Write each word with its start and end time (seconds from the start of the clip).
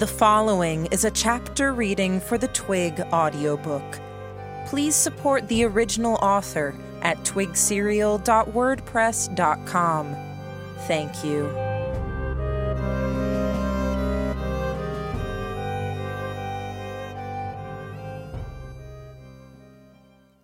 The 0.00 0.08
following 0.08 0.86
is 0.86 1.04
a 1.04 1.10
chapter 1.12 1.72
reading 1.72 2.18
for 2.18 2.36
the 2.36 2.48
Twig 2.48 2.98
audiobook. 3.12 4.00
Please 4.66 4.96
support 4.96 5.46
the 5.46 5.62
original 5.62 6.16
author 6.16 6.74
at 7.02 7.16
twigserial.wordpress.com. 7.18 10.16
Thank 10.88 11.24
you. 11.24 11.48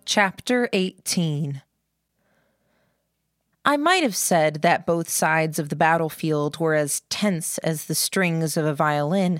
Chapter 0.05 0.69
18 0.71 1.61
I 3.63 3.77
might 3.77 4.01
have 4.01 4.15
said 4.15 4.63
that 4.63 4.87
both 4.87 5.07
sides 5.07 5.59
of 5.59 5.69
the 5.69 5.75
battlefield 5.75 6.57
were 6.57 6.73
as 6.73 7.01
tense 7.09 7.59
as 7.59 7.85
the 7.85 7.93
strings 7.95 8.57
of 8.57 8.65
a 8.65 8.73
violin, 8.73 9.39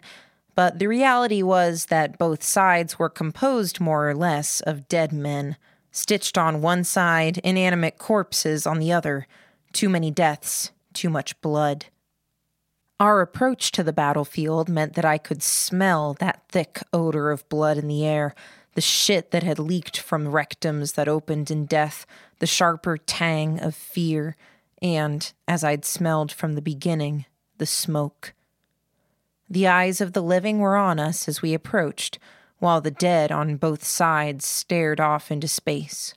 but 0.53 0.77
the 0.77 0.87
reality 0.87 1.41
was 1.41 1.87
that 1.87 2.19
both 2.19 2.43
sides 2.43 2.99
were 2.99 3.09
composed 3.09 3.79
more 3.79 4.07
or 4.07 4.13
less 4.13 4.61
of 4.61 4.87
dead 4.87 5.11
men, 5.11 5.57
stitched 5.91 6.37
on 6.37 6.61
one 6.61 6.83
side, 6.83 7.39
inanimate 7.39 7.97
corpses 7.97 8.67
on 8.67 8.77
the 8.77 8.91
other. 8.91 9.25
Too 9.73 9.89
many 9.89 10.11
deaths, 10.11 10.71
too 10.93 11.09
much 11.09 11.39
blood. 11.41 11.85
Our 12.99 13.21
approach 13.21 13.71
to 13.71 13.83
the 13.83 13.93
battlefield 13.93 14.69
meant 14.69 14.93
that 14.93 15.05
I 15.05 15.17
could 15.17 15.41
smell 15.41 16.13
that 16.19 16.43
thick 16.49 16.83
odor 16.93 17.31
of 17.31 17.49
blood 17.49 17.79
in 17.79 17.87
the 17.87 18.05
air, 18.05 18.35
the 18.73 18.81
shit 18.81 19.31
that 19.31 19.43
had 19.43 19.59
leaked 19.59 19.99
from 19.99 20.27
rectums 20.27 20.95
that 20.95 21.07
opened 21.07 21.51
in 21.51 21.65
death, 21.65 22.05
the 22.39 22.47
sharper 22.47 22.97
tang 22.97 23.59
of 23.59 23.75
fear, 23.75 24.35
and, 24.81 25.33
as 25.47 25.63
I'd 25.63 25.85
smelled 25.85 26.31
from 26.31 26.53
the 26.53 26.61
beginning, 26.61 27.25
the 27.57 27.65
smoke. 27.65 28.33
The 29.49 29.67
eyes 29.67 29.99
of 29.99 30.13
the 30.13 30.23
living 30.23 30.59
were 30.59 30.77
on 30.77 30.99
us 30.99 31.27
as 31.27 31.41
we 31.41 31.53
approached, 31.53 32.17
while 32.59 32.79
the 32.79 32.91
dead 32.91 33.31
on 33.31 33.57
both 33.57 33.83
sides 33.83 34.45
stared 34.45 34.99
off 34.99 35.31
into 35.31 35.47
space. 35.47 36.13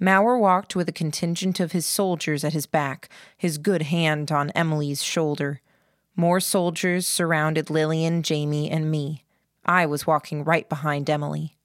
Mauer 0.00 0.38
walked 0.38 0.74
with 0.74 0.88
a 0.88 0.92
contingent 0.92 1.60
of 1.60 1.72
his 1.72 1.84
soldiers 1.84 2.44
at 2.44 2.52
his 2.52 2.66
back, 2.66 3.08
his 3.36 3.58
good 3.58 3.82
hand 3.82 4.30
on 4.32 4.50
Emily's 4.50 5.02
shoulder. 5.02 5.60
More 6.16 6.40
soldiers 6.40 7.06
surrounded 7.06 7.68
Lillian, 7.68 8.22
Jamie, 8.22 8.70
and 8.70 8.90
me. 8.90 9.24
I 9.64 9.86
was 9.86 10.06
walking 10.06 10.44
right 10.44 10.68
behind 10.68 11.08
Emily. 11.08 11.56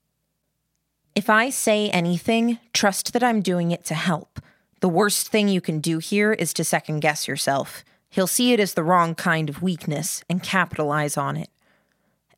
If 1.16 1.30
I 1.30 1.50
say 1.50 1.90
anything, 1.90 2.60
trust 2.74 3.14
that 3.14 3.24
I'm 3.24 3.42
doing 3.42 3.72
it 3.72 3.86
to 3.86 3.94
help. 3.94 4.40
The 4.82 4.90
worst 4.90 5.30
thing 5.30 5.48
you 5.48 5.62
can 5.62 5.80
do 5.80 6.00
here 6.00 6.34
is 6.34 6.54
to 6.54 6.64
second 6.64 7.00
guess 7.00 7.28
yourself. 7.28 7.86
He'll 8.10 8.28
see 8.28 8.54
it 8.54 8.60
as 8.60 8.74
the 8.74 8.84
wrong 8.84 9.16
kind 9.16 9.50
of 9.50 9.62
weakness 9.62 10.24
and 10.30 10.44
capitalize 10.44 11.18
on 11.18 11.38
it. 11.38 11.50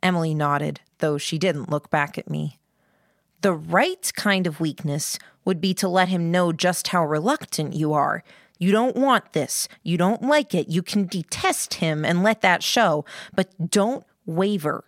Emily 0.01 0.33
nodded, 0.33 0.79
though 0.99 1.17
she 1.17 1.37
didn't 1.37 1.69
look 1.69 1.89
back 1.89 2.17
at 2.17 2.29
me. 2.29 2.59
The 3.41 3.53
right 3.53 4.11
kind 4.15 4.47
of 4.47 4.59
weakness 4.59 5.19
would 5.45 5.61
be 5.61 5.73
to 5.75 5.87
let 5.87 6.07
him 6.07 6.31
know 6.31 6.51
just 6.51 6.89
how 6.89 7.05
reluctant 7.05 7.73
you 7.73 7.93
are. 7.93 8.23
You 8.59 8.71
don't 8.71 8.95
want 8.95 9.33
this. 9.33 9.67
You 9.83 9.97
don't 9.97 10.23
like 10.23 10.55
it. 10.55 10.69
You 10.69 10.81
can 10.81 11.05
detest 11.05 11.75
him 11.75 12.03
and 12.03 12.23
let 12.23 12.41
that 12.41 12.63
show, 12.63 13.05
but 13.35 13.69
don't 13.69 14.03
waver. 14.25 14.83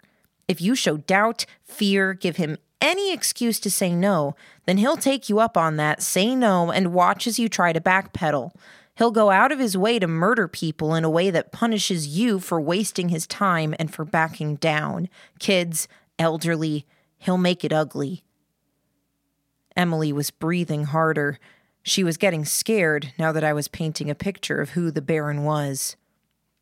If 0.50 0.60
you 0.60 0.74
show 0.74 0.98
doubt, 0.98 1.46
fear, 1.64 2.14
give 2.16 2.38
him 2.38 2.58
any 2.82 3.14
excuse 3.14 3.60
to 3.60 3.70
say 3.70 3.94
no, 3.94 4.36
then 4.66 4.78
he'll 4.78 4.98
take 4.98 5.30
you 5.30 5.40
up 5.40 5.56
on 5.56 5.78
that, 5.78 6.02
say 6.02 6.36
no, 6.36 6.72
and 6.72 6.92
watch 6.92 7.28
as 7.28 7.38
you 7.38 7.48
try 7.48 7.72
to 7.72 7.80
backpedal. 7.80 8.52
He'll 8.98 9.12
go 9.12 9.30
out 9.30 9.52
of 9.52 9.60
his 9.60 9.78
way 9.78 10.00
to 10.00 10.08
murder 10.08 10.48
people 10.48 10.96
in 10.96 11.04
a 11.04 11.10
way 11.10 11.30
that 11.30 11.52
punishes 11.52 12.08
you 12.08 12.40
for 12.40 12.60
wasting 12.60 13.10
his 13.10 13.28
time 13.28 13.76
and 13.78 13.94
for 13.94 14.04
backing 14.04 14.56
down. 14.56 15.08
Kids, 15.38 15.88
elderly, 16.18 16.88
he'll 17.20 17.38
make 17.38 17.64
it 17.64 17.72
ugly. 17.72 18.24
Emily 19.78 20.12
was 20.12 20.32
breathing 20.32 20.86
harder. 20.86 21.38
She 21.84 22.04
was 22.04 22.18
getting 22.18 22.44
scared 22.44 23.14
now 23.20 23.32
that 23.32 23.44
I 23.44 23.54
was 23.54 23.68
painting 23.68 24.10
a 24.10 24.16
picture 24.16 24.60
of 24.60 24.72
who 24.72 24.90
the 24.90 25.02
Baron 25.02 25.44
was. 25.44 25.96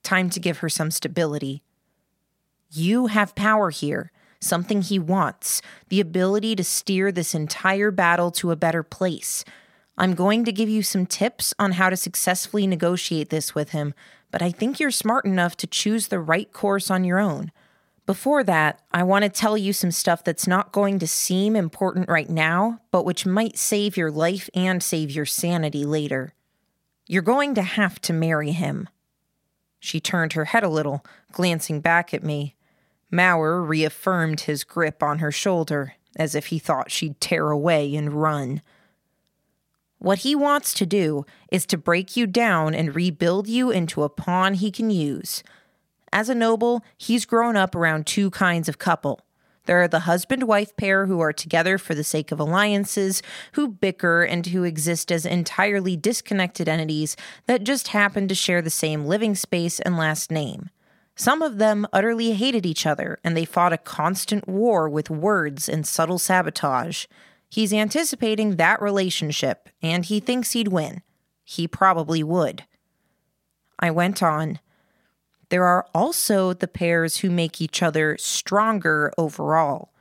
Time 0.03 0.29
to 0.31 0.41
give 0.41 0.57
her 0.57 0.69
some 0.69 0.91
stability. 0.91 1.63
You 2.69 3.07
have 3.07 3.35
power 3.35 3.69
here 3.69 4.11
something 4.39 4.81
he 4.81 4.99
wants, 4.99 5.61
the 5.89 5.99
ability 6.01 6.55
to 6.55 6.63
steer 6.63 7.11
this 7.11 7.33
entire 7.33 7.91
battle 7.91 8.31
to 8.31 8.51
a 8.51 8.55
better 8.55 8.83
place. 8.83 9.43
I'm 9.97 10.13
going 10.13 10.45
to 10.45 10.51
give 10.51 10.69
you 10.69 10.83
some 10.83 11.05
tips 11.05 11.53
on 11.57 11.73
how 11.73 11.89
to 11.89 11.97
successfully 11.97 12.67
negotiate 12.67 13.29
this 13.29 13.55
with 13.55 13.71
him, 13.71 13.93
but 14.29 14.41
I 14.41 14.51
think 14.51 14.79
you're 14.79 14.91
smart 14.91 15.25
enough 15.25 15.57
to 15.57 15.67
choose 15.67 16.07
the 16.07 16.19
right 16.19 16.51
course 16.51 16.91
on 16.91 17.03
your 17.03 17.19
own. 17.19 17.51
Before 18.05 18.43
that, 18.43 18.81
I 18.93 19.03
want 19.03 19.23
to 19.23 19.29
tell 19.29 19.57
you 19.57 19.73
some 19.73 19.91
stuff 19.91 20.23
that's 20.23 20.47
not 20.47 20.71
going 20.71 20.99
to 20.99 21.07
seem 21.07 21.55
important 21.55 22.07
right 22.07 22.29
now, 22.29 22.79
but 22.91 23.05
which 23.05 23.25
might 23.25 23.57
save 23.57 23.97
your 23.97 24.11
life 24.11 24.49
and 24.53 24.81
save 24.81 25.11
your 25.11 25.25
sanity 25.25 25.83
later. 25.83 26.33
You're 27.07 27.21
going 27.21 27.55
to 27.55 27.63
have 27.63 27.99
to 28.01 28.13
marry 28.13 28.51
him. 28.51 28.87
She 29.79 29.99
turned 29.99 30.33
her 30.33 30.45
head 30.45 30.63
a 30.63 30.69
little, 30.69 31.03
glancing 31.31 31.81
back 31.81 32.13
at 32.13 32.23
me. 32.23 32.55
Mauer 33.11 33.65
reaffirmed 33.65 34.41
his 34.41 34.63
grip 34.63 35.01
on 35.01 35.19
her 35.19 35.31
shoulder, 35.31 35.93
as 36.17 36.35
if 36.35 36.47
he 36.47 36.59
thought 36.59 36.91
she'd 36.91 37.21
tear 37.21 37.49
away 37.49 37.95
and 37.95 38.13
run. 38.13 38.61
What 39.99 40.19
he 40.19 40.35
wants 40.35 40.73
to 40.75 40.85
do 40.85 41.25
is 41.51 41.65
to 41.67 41.77
break 41.77 42.15
you 42.15 42.27
down 42.27 42.75
and 42.75 42.95
rebuild 42.95 43.47
you 43.47 43.71
into 43.71 44.03
a 44.03 44.09
pawn 44.09 44.55
he 44.55 44.71
can 44.71 44.89
use. 44.89 45.41
As 46.11 46.29
a 46.29 46.35
noble, 46.35 46.83
he's 46.97 47.25
grown 47.25 47.55
up 47.55 47.75
around 47.75 48.05
two 48.05 48.29
kinds 48.29 48.69
of 48.69 48.77
couple. 48.77 49.21
There 49.65 49.81
are 49.81 49.87
the 49.87 50.01
husband 50.01 50.43
wife 50.43 50.75
pair 50.77 51.07
who 51.07 51.19
are 51.19 51.33
together 51.33 51.77
for 51.77 51.93
the 51.93 52.03
sake 52.03 52.31
of 52.31 52.39
alliances, 52.39 53.21
who 53.53 53.67
bicker, 53.67 54.23
and 54.23 54.45
who 54.45 54.63
exist 54.63 55.11
as 55.11 55.25
entirely 55.25 55.97
disconnected 55.97 56.69
entities 56.69 57.17
that 57.47 57.65
just 57.65 57.89
happen 57.89 58.27
to 58.29 58.35
share 58.35 58.61
the 58.61 58.69
same 58.69 59.05
living 59.05 59.35
space 59.35 59.81
and 59.81 59.97
last 59.97 60.31
name. 60.31 60.69
Some 61.19 61.41
of 61.41 61.57
them 61.57 61.87
utterly 61.91 62.33
hated 62.33 62.63
each 62.63 62.85
other, 62.85 63.17
and 63.23 63.35
they 63.35 63.43
fought 63.43 63.73
a 63.73 63.77
constant 63.79 64.47
war 64.47 64.87
with 64.87 65.09
words 65.09 65.67
and 65.67 65.85
subtle 65.85 66.19
sabotage. 66.19 67.05
He's 67.49 67.73
anticipating 67.73 68.55
that 68.55 68.79
relationship, 68.79 69.67
and 69.81 70.05
he 70.05 70.19
thinks 70.19 70.51
he'd 70.51 70.67
win. 70.67 71.01
He 71.43 71.67
probably 71.67 72.21
would. 72.21 72.65
I 73.79 73.89
went 73.89 74.21
on. 74.21 74.59
There 75.49 75.63
are 75.63 75.87
also 75.91 76.53
the 76.53 76.67
pairs 76.67 77.17
who 77.17 77.31
make 77.31 77.59
each 77.59 77.81
other 77.81 78.15
stronger 78.19 79.11
overall. 79.17 79.91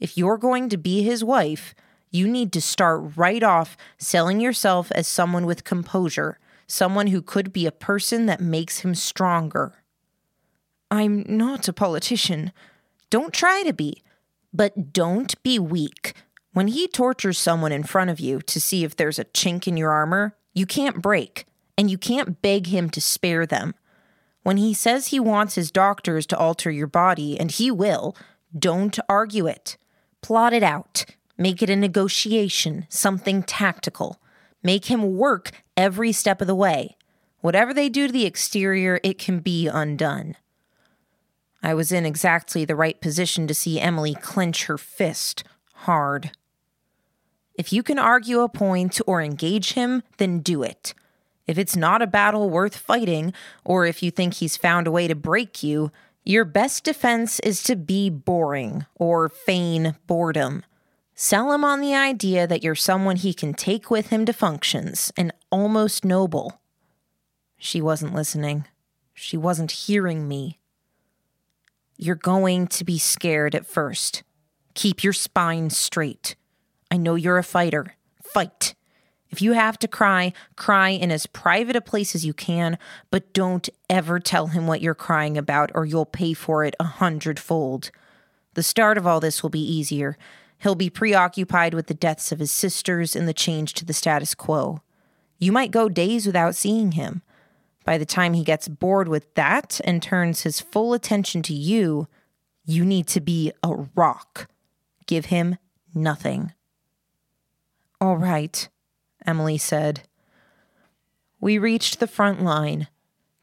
If 0.00 0.16
you're 0.16 0.38
going 0.38 0.70
to 0.70 0.78
be 0.78 1.02
his 1.02 1.22
wife, 1.22 1.74
you 2.10 2.26
need 2.26 2.50
to 2.54 2.62
start 2.62 3.16
right 3.16 3.42
off 3.42 3.76
selling 3.98 4.40
yourself 4.40 4.90
as 4.92 5.06
someone 5.06 5.44
with 5.44 5.64
composure, 5.64 6.38
someone 6.66 7.08
who 7.08 7.20
could 7.20 7.52
be 7.52 7.66
a 7.66 7.72
person 7.72 8.24
that 8.24 8.40
makes 8.40 8.78
him 8.78 8.94
stronger. 8.94 9.81
I'm 10.92 11.24
not 11.26 11.68
a 11.68 11.72
politician. 11.72 12.52
Don't 13.08 13.32
try 13.32 13.62
to 13.62 13.72
be. 13.72 14.02
But 14.52 14.92
don't 14.92 15.42
be 15.42 15.58
weak. 15.58 16.12
When 16.52 16.68
he 16.68 16.86
tortures 16.86 17.38
someone 17.38 17.72
in 17.72 17.82
front 17.82 18.10
of 18.10 18.20
you 18.20 18.42
to 18.42 18.60
see 18.60 18.84
if 18.84 18.94
there's 18.94 19.18
a 19.18 19.24
chink 19.24 19.66
in 19.66 19.78
your 19.78 19.90
armor, 19.90 20.36
you 20.52 20.66
can't 20.66 21.00
break, 21.00 21.46
and 21.78 21.90
you 21.90 21.96
can't 21.96 22.42
beg 22.42 22.66
him 22.66 22.90
to 22.90 23.00
spare 23.00 23.46
them. 23.46 23.74
When 24.42 24.58
he 24.58 24.74
says 24.74 25.06
he 25.06 25.18
wants 25.18 25.54
his 25.54 25.70
doctors 25.70 26.26
to 26.26 26.36
alter 26.36 26.70
your 26.70 26.88
body, 26.88 27.40
and 27.40 27.50
he 27.50 27.70
will, 27.70 28.14
don't 28.56 28.98
argue 29.08 29.46
it. 29.46 29.78
Plot 30.20 30.52
it 30.52 30.62
out. 30.62 31.06
Make 31.38 31.62
it 31.62 31.70
a 31.70 31.76
negotiation, 31.76 32.84
something 32.90 33.44
tactical. 33.44 34.20
Make 34.62 34.90
him 34.90 35.16
work 35.16 35.52
every 35.74 36.12
step 36.12 36.42
of 36.42 36.46
the 36.46 36.54
way. 36.54 36.98
Whatever 37.40 37.72
they 37.72 37.88
do 37.88 38.08
to 38.08 38.12
the 38.12 38.26
exterior, 38.26 39.00
it 39.02 39.18
can 39.18 39.38
be 39.38 39.68
undone. 39.68 40.36
I 41.62 41.74
was 41.74 41.92
in 41.92 42.04
exactly 42.04 42.64
the 42.64 42.76
right 42.76 43.00
position 43.00 43.46
to 43.46 43.54
see 43.54 43.80
Emily 43.80 44.14
clench 44.14 44.64
her 44.64 44.78
fist 44.78 45.44
hard. 45.74 46.32
If 47.54 47.72
you 47.72 47.82
can 47.82 47.98
argue 47.98 48.40
a 48.40 48.48
point 48.48 49.00
or 49.06 49.20
engage 49.20 49.74
him, 49.74 50.02
then 50.18 50.40
do 50.40 50.62
it. 50.62 50.94
If 51.46 51.58
it's 51.58 51.76
not 51.76 52.02
a 52.02 52.06
battle 52.06 52.48
worth 52.48 52.76
fighting, 52.76 53.32
or 53.64 53.84
if 53.86 54.02
you 54.02 54.10
think 54.10 54.34
he's 54.34 54.56
found 54.56 54.86
a 54.86 54.92
way 54.92 55.06
to 55.06 55.14
break 55.14 55.62
you, 55.62 55.92
your 56.24 56.44
best 56.44 56.84
defense 56.84 57.40
is 57.40 57.62
to 57.64 57.76
be 57.76 58.08
boring 58.08 58.86
or 58.94 59.28
feign 59.28 59.96
boredom. 60.06 60.64
Sell 61.14 61.52
him 61.52 61.64
on 61.64 61.80
the 61.80 61.94
idea 61.94 62.46
that 62.46 62.62
you're 62.62 62.74
someone 62.74 63.16
he 63.16 63.34
can 63.34 63.54
take 63.54 63.90
with 63.90 64.08
him 64.08 64.24
to 64.24 64.32
functions 64.32 65.12
and 65.16 65.32
almost 65.50 66.04
noble. 66.04 66.60
She 67.58 67.80
wasn't 67.80 68.14
listening. 68.14 68.66
She 69.14 69.36
wasn't 69.36 69.72
hearing 69.72 70.26
me. 70.26 70.58
You're 72.02 72.16
going 72.16 72.66
to 72.66 72.82
be 72.82 72.98
scared 72.98 73.54
at 73.54 73.64
first. 73.64 74.24
Keep 74.74 75.04
your 75.04 75.12
spine 75.12 75.70
straight. 75.70 76.34
I 76.90 76.96
know 76.96 77.14
you're 77.14 77.38
a 77.38 77.44
fighter. 77.44 77.94
Fight. 78.20 78.74
If 79.30 79.40
you 79.40 79.52
have 79.52 79.78
to 79.78 79.86
cry, 79.86 80.32
cry 80.56 80.88
in 80.88 81.12
as 81.12 81.26
private 81.26 81.76
a 81.76 81.80
place 81.80 82.16
as 82.16 82.26
you 82.26 82.34
can, 82.34 82.76
but 83.12 83.32
don't 83.32 83.68
ever 83.88 84.18
tell 84.18 84.48
him 84.48 84.66
what 84.66 84.80
you're 84.80 84.96
crying 84.96 85.38
about 85.38 85.70
or 85.76 85.86
you'll 85.86 86.04
pay 86.04 86.34
for 86.34 86.64
it 86.64 86.74
a 86.80 86.84
hundredfold. 86.84 87.92
The 88.54 88.64
start 88.64 88.98
of 88.98 89.06
all 89.06 89.20
this 89.20 89.44
will 89.44 89.50
be 89.50 89.62
easier. 89.62 90.18
He'll 90.58 90.74
be 90.74 90.90
preoccupied 90.90 91.72
with 91.72 91.86
the 91.86 91.94
deaths 91.94 92.32
of 92.32 92.40
his 92.40 92.50
sisters 92.50 93.14
and 93.14 93.28
the 93.28 93.32
change 93.32 93.74
to 93.74 93.84
the 93.84 93.92
status 93.92 94.34
quo. 94.34 94.82
You 95.38 95.52
might 95.52 95.70
go 95.70 95.88
days 95.88 96.26
without 96.26 96.56
seeing 96.56 96.92
him. 96.92 97.22
By 97.84 97.98
the 97.98 98.06
time 98.06 98.34
he 98.34 98.44
gets 98.44 98.68
bored 98.68 99.08
with 99.08 99.34
that 99.34 99.80
and 99.84 100.02
turns 100.02 100.42
his 100.42 100.60
full 100.60 100.94
attention 100.94 101.42
to 101.42 101.54
you, 101.54 102.08
you 102.64 102.84
need 102.84 103.06
to 103.08 103.20
be 103.20 103.52
a 103.62 103.74
rock. 103.94 104.48
Give 105.06 105.26
him 105.26 105.56
nothing. 105.94 106.52
All 108.00 108.16
right, 108.16 108.68
Emily 109.26 109.58
said. 109.58 110.02
We 111.40 111.58
reached 111.58 111.98
the 111.98 112.06
front 112.06 112.42
line. 112.42 112.88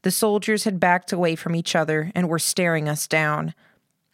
The 0.02 0.10
soldiers 0.10 0.64
had 0.64 0.80
backed 0.80 1.12
away 1.12 1.36
from 1.36 1.54
each 1.54 1.76
other 1.76 2.10
and 2.14 2.28
were 2.28 2.38
staring 2.38 2.88
us 2.88 3.06
down. 3.06 3.54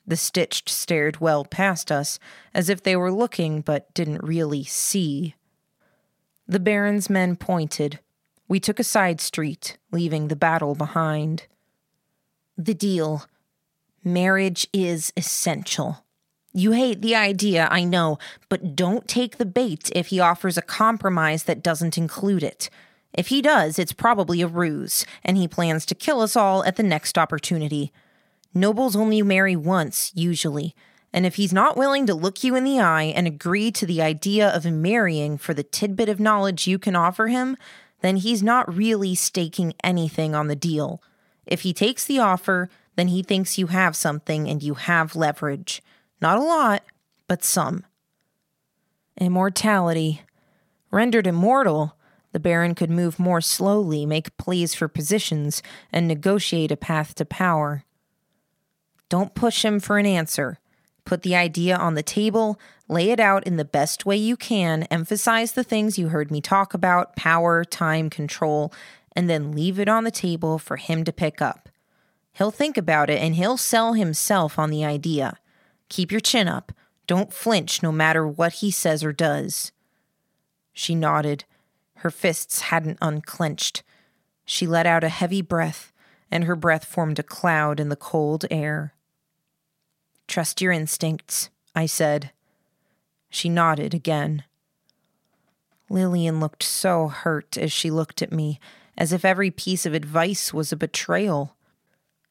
The 0.06 0.16
stitched 0.16 0.68
stared 0.68 1.20
well 1.20 1.44
past 1.44 1.92
us, 1.92 2.18
as 2.52 2.68
if 2.68 2.82
they 2.82 2.96
were 2.96 3.12
looking 3.12 3.60
but 3.60 3.92
didn't 3.94 4.24
really 4.24 4.64
see. 4.64 5.34
The 6.48 6.60
Baron's 6.60 7.10
men 7.10 7.36
pointed. 7.36 8.00
We 8.48 8.60
took 8.60 8.78
a 8.78 8.84
side 8.84 9.20
street, 9.20 9.78
leaving 9.90 10.28
the 10.28 10.36
battle 10.36 10.74
behind. 10.74 11.46
The 12.56 12.74
deal. 12.74 13.26
Marriage 14.04 14.68
is 14.72 15.12
essential. 15.16 16.04
You 16.52 16.72
hate 16.72 17.02
the 17.02 17.14
idea, 17.14 17.68
I 17.70 17.84
know, 17.84 18.18
but 18.48 18.74
don't 18.74 19.06
take 19.06 19.36
the 19.36 19.44
bait 19.44 19.90
if 19.94 20.06
he 20.06 20.20
offers 20.20 20.56
a 20.56 20.62
compromise 20.62 21.42
that 21.42 21.62
doesn't 21.62 21.98
include 21.98 22.42
it. 22.42 22.70
If 23.12 23.28
he 23.28 23.42
does, 23.42 23.78
it's 23.78 23.92
probably 23.92 24.40
a 24.40 24.46
ruse, 24.46 25.04
and 25.24 25.36
he 25.36 25.48
plans 25.48 25.84
to 25.86 25.94
kill 25.94 26.20
us 26.20 26.36
all 26.36 26.64
at 26.64 26.76
the 26.76 26.82
next 26.82 27.18
opportunity. 27.18 27.92
Nobles 28.54 28.96
only 28.96 29.20
marry 29.22 29.56
once, 29.56 30.12
usually, 30.14 30.74
and 31.12 31.26
if 31.26 31.34
he's 31.34 31.52
not 31.52 31.76
willing 31.76 32.06
to 32.06 32.14
look 32.14 32.42
you 32.42 32.54
in 32.54 32.64
the 32.64 32.80
eye 32.80 33.12
and 33.14 33.26
agree 33.26 33.70
to 33.72 33.84
the 33.84 34.00
idea 34.00 34.48
of 34.48 34.64
marrying 34.64 35.36
for 35.36 35.52
the 35.52 35.62
tidbit 35.62 36.08
of 36.08 36.20
knowledge 36.20 36.66
you 36.66 36.78
can 36.78 36.96
offer 36.96 37.26
him, 37.26 37.56
then 38.00 38.16
he's 38.16 38.42
not 38.42 38.74
really 38.74 39.14
staking 39.14 39.74
anything 39.82 40.34
on 40.34 40.48
the 40.48 40.56
deal. 40.56 41.02
If 41.46 41.62
he 41.62 41.72
takes 41.72 42.04
the 42.04 42.18
offer, 42.18 42.68
then 42.96 43.08
he 43.08 43.22
thinks 43.22 43.58
you 43.58 43.68
have 43.68 43.94
something 43.96 44.48
and 44.48 44.62
you 44.62 44.74
have 44.74 45.16
leverage. 45.16 45.82
Not 46.20 46.38
a 46.38 46.42
lot, 46.42 46.82
but 47.28 47.44
some. 47.44 47.84
Immortality. 49.18 50.22
Rendered 50.90 51.26
immortal, 51.26 51.96
the 52.32 52.40
Baron 52.40 52.74
could 52.74 52.90
move 52.90 53.18
more 53.18 53.40
slowly, 53.40 54.04
make 54.04 54.36
pleas 54.36 54.74
for 54.74 54.88
positions, 54.88 55.62
and 55.92 56.06
negotiate 56.06 56.70
a 56.70 56.76
path 56.76 57.14
to 57.14 57.24
power. 57.24 57.84
Don't 59.08 59.34
push 59.34 59.64
him 59.64 59.80
for 59.80 59.98
an 59.98 60.06
answer. 60.06 60.58
Put 61.06 61.22
the 61.22 61.36
idea 61.36 61.76
on 61.76 61.94
the 61.94 62.02
table, 62.02 62.60
lay 62.88 63.10
it 63.10 63.20
out 63.20 63.46
in 63.46 63.56
the 63.56 63.64
best 63.64 64.04
way 64.04 64.16
you 64.16 64.36
can, 64.36 64.82
emphasize 64.84 65.52
the 65.52 65.64
things 65.64 65.98
you 65.98 66.08
heard 66.08 66.32
me 66.32 66.40
talk 66.40 66.74
about 66.74 67.14
power, 67.14 67.64
time, 67.64 68.10
control, 68.10 68.72
and 69.12 69.30
then 69.30 69.52
leave 69.52 69.78
it 69.78 69.88
on 69.88 70.02
the 70.02 70.10
table 70.10 70.58
for 70.58 70.76
him 70.76 71.04
to 71.04 71.12
pick 71.12 71.40
up. 71.40 71.68
He'll 72.32 72.50
think 72.50 72.76
about 72.76 73.08
it 73.08 73.22
and 73.22 73.36
he'll 73.36 73.56
sell 73.56 73.92
himself 73.92 74.58
on 74.58 74.68
the 74.68 74.84
idea. 74.84 75.38
Keep 75.88 76.10
your 76.10 76.20
chin 76.20 76.48
up. 76.48 76.72
Don't 77.06 77.32
flinch 77.32 77.84
no 77.84 77.92
matter 77.92 78.26
what 78.26 78.54
he 78.54 78.72
says 78.72 79.04
or 79.04 79.12
does. 79.12 79.70
She 80.72 80.96
nodded. 80.96 81.44
Her 81.98 82.10
fists 82.10 82.62
hadn't 82.62 82.98
unclenched. 83.00 83.84
She 84.44 84.66
let 84.66 84.86
out 84.86 85.04
a 85.04 85.08
heavy 85.08 85.40
breath, 85.40 85.92
and 86.32 86.44
her 86.44 86.56
breath 86.56 86.84
formed 86.84 87.20
a 87.20 87.22
cloud 87.22 87.78
in 87.78 87.90
the 87.90 87.96
cold 87.96 88.44
air. 88.50 88.92
Trust 90.26 90.60
your 90.60 90.72
instincts, 90.72 91.50
I 91.74 91.86
said. 91.86 92.32
She 93.30 93.48
nodded 93.48 93.94
again. 93.94 94.44
Lillian 95.88 96.40
looked 96.40 96.62
so 96.62 97.08
hurt 97.08 97.56
as 97.56 97.72
she 97.72 97.90
looked 97.90 98.22
at 98.22 98.32
me, 98.32 98.58
as 98.98 99.12
if 99.12 99.24
every 99.24 99.50
piece 99.50 99.86
of 99.86 99.94
advice 99.94 100.52
was 100.52 100.72
a 100.72 100.76
betrayal. 100.76 101.56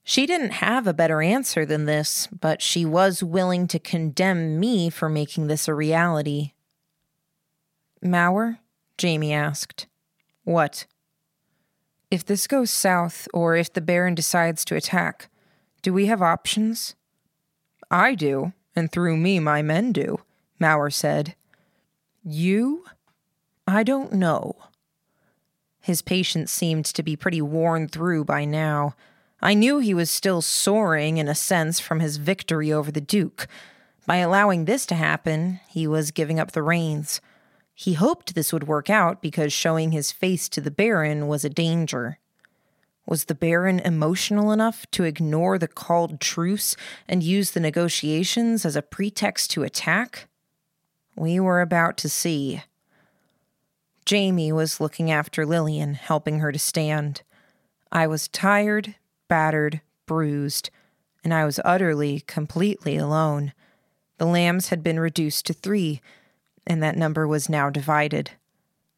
She 0.04 0.26
didn't 0.26 0.52
have 0.52 0.86
a 0.86 0.94
better 0.94 1.22
answer 1.22 1.66
than 1.66 1.86
this, 1.86 2.28
but 2.28 2.62
she 2.62 2.86
was 2.86 3.24
willing 3.24 3.68
to 3.68 3.80
condemn 3.80 4.60
me 4.60 4.90
for 4.90 5.10
making 5.10 5.48
this 5.48 5.68
a 5.68 5.74
reality. 5.74 6.52
Mauer? 8.04 8.60
Jamie 8.98 9.34
asked. 9.34 9.88
What? 10.44 10.86
If 12.12 12.24
this 12.24 12.46
goes 12.46 12.70
south, 12.70 13.28
or 13.34 13.56
if 13.56 13.74
the 13.74 13.82
Baron 13.82 14.16
decides 14.16 14.64
to 14.66 14.76
attack, 14.76 15.30
do 15.82 15.92
we 15.92 16.06
have 16.06 16.22
options? 16.22 16.96
I 17.96 18.14
do, 18.14 18.52
and 18.76 18.92
through 18.92 19.16
me 19.16 19.40
my 19.40 19.62
men 19.62 19.94
do, 19.94 20.20
Mauer 20.60 20.92
said. 20.92 21.34
You? 22.26 22.84
I 23.66 23.84
don't 23.84 24.12
know. 24.12 24.58
His 25.80 26.02
patience 26.02 26.52
seemed 26.52 26.84
to 26.86 27.02
be 27.02 27.16
pretty 27.16 27.42
worn 27.42 27.88
through 27.88 28.26
by 28.26 28.44
now. 28.44 28.96
I 29.42 29.54
knew 29.54 29.80
he 29.80 29.94
was 29.94 30.12
still 30.12 30.42
soaring 30.42 31.20
in 31.20 31.30
a 31.30 31.36
sense 31.36 31.80
from 31.80 32.02
his 32.02 32.18
victory 32.18 32.70
over 32.70 32.92
the 32.92 33.00
Duke. 33.00 33.48
By 34.06 34.18
allowing 34.18 34.66
this 34.66 34.86
to 34.88 34.96
happen, 34.96 35.62
he 35.70 35.88
was 35.88 36.12
giving 36.12 36.38
up 36.38 36.52
the 36.52 36.64
reins. 36.64 37.22
He 37.74 37.94
hoped 37.94 38.36
this 38.36 38.52
would 38.52 38.68
work 38.68 38.90
out 38.90 39.22
because 39.22 39.54
showing 39.54 39.94
his 39.94 40.12
face 40.12 40.50
to 40.50 40.60
the 40.60 40.70
Baron 40.70 41.28
was 41.30 41.46
a 41.46 41.50
danger. 41.50 42.20
Was 43.08 43.26
the 43.26 43.36
Baron 43.36 43.80
emotional 43.80 44.52
enough 44.52 44.90
to 44.92 45.04
ignore 45.04 45.58
the 45.58 45.68
called 45.68 46.20
truce 46.20 46.76
and 47.08 47.22
use 47.22 47.52
the 47.52 47.60
negotiations 47.60 48.66
as 48.66 48.76
a 48.76 48.82
pretext 48.82 49.52
to 49.52 49.64
attack? 49.64 50.28
We 51.16 51.40
were 51.40 51.62
about 51.62 51.98
to 51.98 52.10
see. 52.10 52.64
Jamie 54.06 54.52
was 54.52 54.82
looking 54.82 55.12
after 55.12 55.46
Lillian, 55.46 55.94
helping 55.94 56.40
her 56.40 56.52
to 56.52 56.60
stand. 56.60 57.22
I 57.92 58.08
was 58.08 58.28
tired 58.28 58.96
battered, 59.28 59.82
bruised, 60.06 60.70
and 61.24 61.34
I 61.34 61.46
was 61.46 61.60
utterly, 61.66 62.22
completely 62.22 62.98
alone. 62.98 63.54
The 64.18 64.26
lambs 64.26 64.70
had 64.70 64.84
been 64.84 65.00
reduced 65.00 65.46
to 65.48 65.54
three, 65.54 66.02
and 66.66 66.82
that 66.82 66.98
number 66.98 67.28
was 67.28 67.50
now 67.50 67.70
divided. 67.70 68.32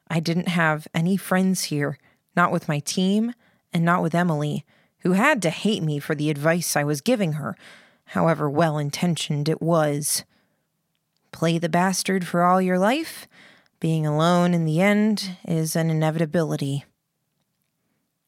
I 0.10 0.20
didn't 0.20 0.50
have 0.50 0.88
any 0.94 1.18
friends 1.18 1.66
here, 1.66 1.98
not 2.36 2.52
with 2.52 2.68
my 2.68 2.80
team, 2.80 3.34
and 3.74 3.84
not 3.84 4.02
with 4.02 4.16
Emily, 4.16 4.66
who 5.00 5.14
had 5.14 5.42
to 5.42 5.50
hate 5.50 5.84
me 5.84 6.00
for 6.00 6.16
the 6.16 6.30
advice 6.30 6.76
I 6.76 6.84
was 6.84 7.02
giving 7.02 7.34
her, 7.34 7.56
however 8.06 8.50
well 8.50 8.78
intentioned 8.78 9.48
it 9.48 9.62
was. 9.62 10.24
Play 11.32 11.58
the 11.58 11.70
bastard 11.70 12.26
for 12.26 12.44
all 12.44 12.62
your 12.62 12.80
life? 12.80 13.28
Being 13.80 14.08
alone 14.08 14.54
in 14.54 14.66
the 14.66 14.82
end 14.82 15.38
is 15.48 15.76
an 15.76 15.90
inevitability. 15.90 16.86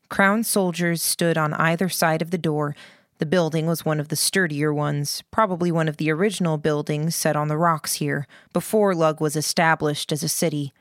Crown 0.10 0.44
soldiers 0.44 1.02
stood 1.02 1.38
on 1.38 1.54
either 1.56 1.90
side 1.90 2.22
of 2.22 2.32
the 2.32 2.38
door. 2.38 2.76
The 3.20 3.26
building 3.26 3.66
was 3.66 3.86
one 3.86 4.00
of 4.00 4.10
the 4.10 4.16
sturdier 4.16 4.74
ones, 4.74 5.24
probably 5.32 5.72
one 5.72 5.88
of 5.88 5.98
the 5.98 6.12
original 6.12 6.58
buildings 6.58 7.16
set 7.16 7.36
on 7.36 7.48
the 7.48 7.58
rocks 7.58 7.96
here, 7.96 8.28
before 8.54 8.96
Lugh 8.96 9.20
was 9.20 9.36
established 9.36 10.12
as 10.12 10.24
a 10.24 10.30
city. 10.30 10.74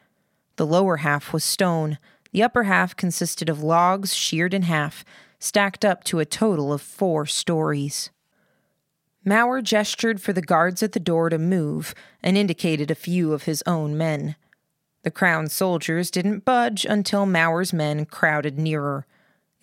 The 0.56 0.66
lower 0.66 0.98
half 0.98 1.32
was 1.32 1.44
stone. 1.44 1.98
The 2.32 2.42
upper 2.42 2.64
half 2.64 2.94
consisted 2.94 3.48
of 3.48 3.62
logs 3.62 4.14
sheared 4.14 4.54
in 4.54 4.62
half, 4.62 5.04
stacked 5.38 5.84
up 5.84 6.04
to 6.04 6.18
a 6.18 6.24
total 6.24 6.72
of 6.72 6.82
four 6.82 7.26
stories. 7.26 8.10
Mauer 9.24 9.62
gestured 9.62 10.20
for 10.20 10.32
the 10.32 10.42
guards 10.42 10.82
at 10.82 10.92
the 10.92 11.00
door 11.00 11.28
to 11.28 11.38
move 11.38 11.94
and 12.22 12.36
indicated 12.36 12.90
a 12.90 12.94
few 12.94 13.32
of 13.32 13.44
his 13.44 13.62
own 13.66 13.96
men. 13.96 14.36
The 15.02 15.10
crown 15.10 15.48
soldiers 15.48 16.10
didn't 16.10 16.44
budge 16.44 16.84
until 16.84 17.26
Mauer's 17.26 17.72
men 17.72 18.04
crowded 18.04 18.58
nearer. 18.58 19.06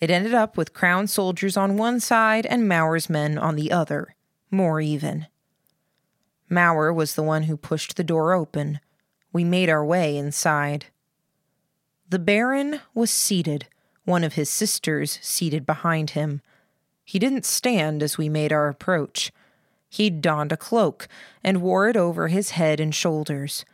It 0.00 0.10
ended 0.10 0.34
up 0.34 0.56
with 0.56 0.74
Crown 0.74 1.06
soldiers 1.06 1.56
on 1.56 1.76
one 1.76 2.00
side 2.00 2.46
and 2.46 2.68
Mauer's 2.68 3.08
men 3.08 3.38
on 3.38 3.56
the 3.56 3.72
other, 3.72 4.14
more 4.50 4.80
even. 4.80 5.26
Mauer 6.50 6.94
was 6.94 7.14
the 7.14 7.22
one 7.22 7.44
who 7.44 7.56
pushed 7.56 7.96
the 7.96 8.04
door 8.04 8.32
open. 8.32 8.80
We 9.32 9.42
made 9.42 9.68
our 9.68 9.84
way 9.84 10.16
inside. 10.16 10.86
The 12.08 12.18
Baron 12.20 12.80
was 12.94 13.10
seated, 13.10 13.66
one 14.04 14.22
of 14.22 14.34
his 14.34 14.48
sisters 14.48 15.18
seated 15.22 15.66
behind 15.66 16.10
him. 16.10 16.40
He 17.04 17.18
didn't 17.18 17.44
stand 17.44 18.00
as 18.00 18.16
we 18.16 18.28
made 18.28 18.52
our 18.52 18.68
approach. 18.68 19.32
He'd 19.88 20.20
donned 20.20 20.52
a 20.52 20.56
cloak 20.56 21.08
and 21.42 21.62
wore 21.62 21.88
it 21.88 21.96
over 21.96 22.28
his 22.28 22.50
head 22.50 22.78
and 22.78 22.94
shoulders. 22.94 23.64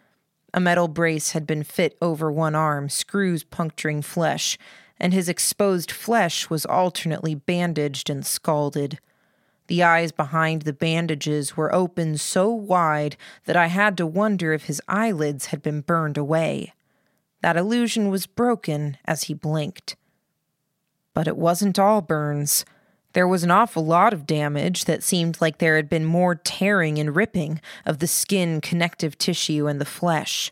A 0.54 0.60
metal 0.60 0.88
brace 0.88 1.32
had 1.32 1.46
been 1.46 1.62
fit 1.62 1.98
over 2.00 2.32
one 2.32 2.54
arm, 2.54 2.88
screws 2.88 3.44
puncturing 3.44 4.00
flesh, 4.00 4.56
and 4.98 5.12
his 5.12 5.28
exposed 5.28 5.90
flesh 5.90 6.48
was 6.48 6.64
alternately 6.64 7.34
bandaged 7.34 8.08
and 8.08 8.24
scalded. 8.24 8.98
The 9.66 9.82
eyes 9.82 10.10
behind 10.10 10.62
the 10.62 10.72
bandages 10.72 11.54
were 11.54 11.74
open 11.74 12.16
so 12.16 12.48
wide 12.48 13.18
that 13.44 13.56
I 13.56 13.66
had 13.66 13.98
to 13.98 14.06
wonder 14.06 14.54
if 14.54 14.64
his 14.64 14.80
eyelids 14.88 15.46
had 15.46 15.62
been 15.62 15.82
burned 15.82 16.16
away. 16.16 16.72
That 17.42 17.56
illusion 17.56 18.08
was 18.08 18.26
broken 18.26 18.96
as 19.04 19.25
he 19.25 19.34
blinked. 19.34 19.96
But 21.12 21.28
it 21.28 21.37
wasn't 21.37 21.78
all 21.78 22.00
burns. 22.00 22.64
There 23.12 23.28
was 23.28 23.44
an 23.44 23.50
awful 23.50 23.84
lot 23.84 24.14
of 24.14 24.26
damage 24.26 24.87
that 24.87 25.02
seemed 25.02 25.40
like 25.40 25.58
there 25.58 25.76
had 25.76 25.90
been 25.90 26.04
more 26.04 26.34
tearing 26.34 26.99
and 26.99 27.14
ripping 27.14 27.61
of 27.84 27.99
the 27.99 28.06
skin, 28.06 28.61
connective 28.61 29.18
tissue, 29.18 29.66
and 29.66 29.80
the 29.80 29.84
flesh. 29.84 30.50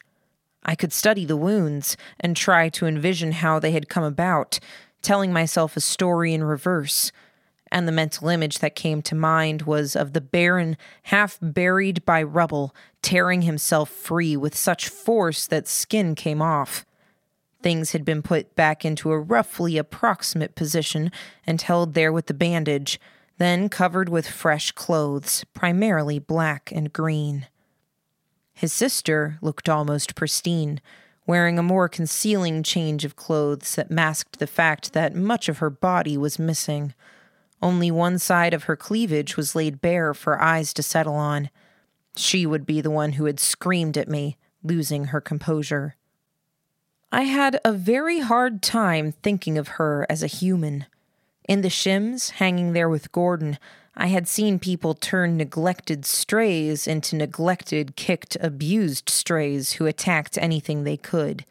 I 0.62 0.75
could 0.75 0.92
study 0.92 1.25
the 1.25 1.38
wounds 1.38 1.97
and 2.18 2.37
try 2.37 2.68
to 2.70 2.87
envision 2.87 3.32
how 3.32 3.59
they 3.59 3.70
had 3.70 3.88
come 3.88 4.04
about, 4.04 4.59
telling 5.00 5.32
myself 5.32 5.76
a 5.76 5.80
story 5.80 6.35
in 6.35 6.44
reverse. 6.44 7.12
And 7.72 7.86
the 7.86 7.92
mental 7.92 8.28
image 8.28 8.58
that 8.58 8.74
came 8.74 9.00
to 9.02 9.14
mind 9.14 9.62
was 9.62 9.94
of 9.94 10.12
the 10.12 10.20
Baron 10.20 10.76
half 11.04 11.38
buried 11.40 12.04
by 12.04 12.22
rubble, 12.22 12.74
tearing 13.00 13.42
himself 13.42 13.88
free 13.88 14.36
with 14.36 14.56
such 14.56 14.88
force 14.88 15.46
that 15.46 15.68
skin 15.68 16.14
came 16.14 16.42
off. 16.42 16.84
Things 17.62 17.92
had 17.92 18.04
been 18.04 18.22
put 18.22 18.56
back 18.56 18.84
into 18.84 19.12
a 19.12 19.20
roughly 19.20 19.76
approximate 19.76 20.54
position 20.54 21.12
and 21.46 21.60
held 21.60 21.94
there 21.94 22.12
with 22.12 22.26
the 22.26 22.34
bandage, 22.34 22.98
then 23.38 23.68
covered 23.68 24.08
with 24.08 24.26
fresh 24.26 24.72
clothes, 24.72 25.44
primarily 25.54 26.18
black 26.18 26.72
and 26.74 26.92
green. 26.92 27.46
His 28.52 28.72
sister 28.72 29.38
looked 29.40 29.68
almost 29.68 30.14
pristine, 30.14 30.80
wearing 31.26 31.58
a 31.58 31.62
more 31.62 31.88
concealing 31.88 32.62
change 32.62 33.04
of 33.04 33.16
clothes 33.16 33.74
that 33.76 33.90
masked 33.90 34.38
the 34.38 34.46
fact 34.46 34.92
that 34.92 35.14
much 35.14 35.48
of 35.48 35.58
her 35.58 35.70
body 35.70 36.16
was 36.16 36.38
missing. 36.38 36.92
Only 37.62 37.90
one 37.90 38.19
side 38.19 38.55
of 38.55 38.64
her 38.64 38.76
cleavage 38.76 39.37
was 39.37 39.55
laid 39.55 39.81
bare 39.81 40.14
for 40.14 40.40
eyes 40.40 40.73
to 40.75 40.83
settle 40.83 41.14
on. 41.14 41.50
She 42.17 42.47
would 42.47 42.64
be 42.64 42.81
the 42.81 42.90
one 42.90 43.12
who 43.12 43.26
had 43.26 43.38
screamed 43.38 43.99
at 43.99 44.09
me, 44.09 44.37
losing 44.62 45.07
her 45.07 45.21
composure. 45.21 45.97
I 47.12 47.23
had 47.23 47.61
a 47.64 47.73
very 47.73 48.21
hard 48.21 48.62
time 48.62 49.12
thinking 49.12 49.59
of 49.59 49.69
her 49.69 50.07
as 50.09 50.23
a 50.23 50.29
human. 50.29 50.87
In 51.49 51.62
the 51.62 51.69
shims, 51.69 52.31
hanging 52.31 52.73
there 52.73 52.88
with 52.88 53.12
Gordon, 53.12 53.59
I 53.97 54.07
had 54.07 54.29
seen 54.29 54.59
people 54.59 54.95
turn 54.95 55.37
neglected 55.37 56.07
strays 56.07 56.87
into 56.87 57.17
neglected, 57.17 57.97
kicked, 57.97 58.37
abused 58.40 59.11
strays 59.11 59.73
who 59.73 59.87
attacked 59.87 60.38
anything 60.38 60.85
they 60.85 60.97
could. 60.97 61.45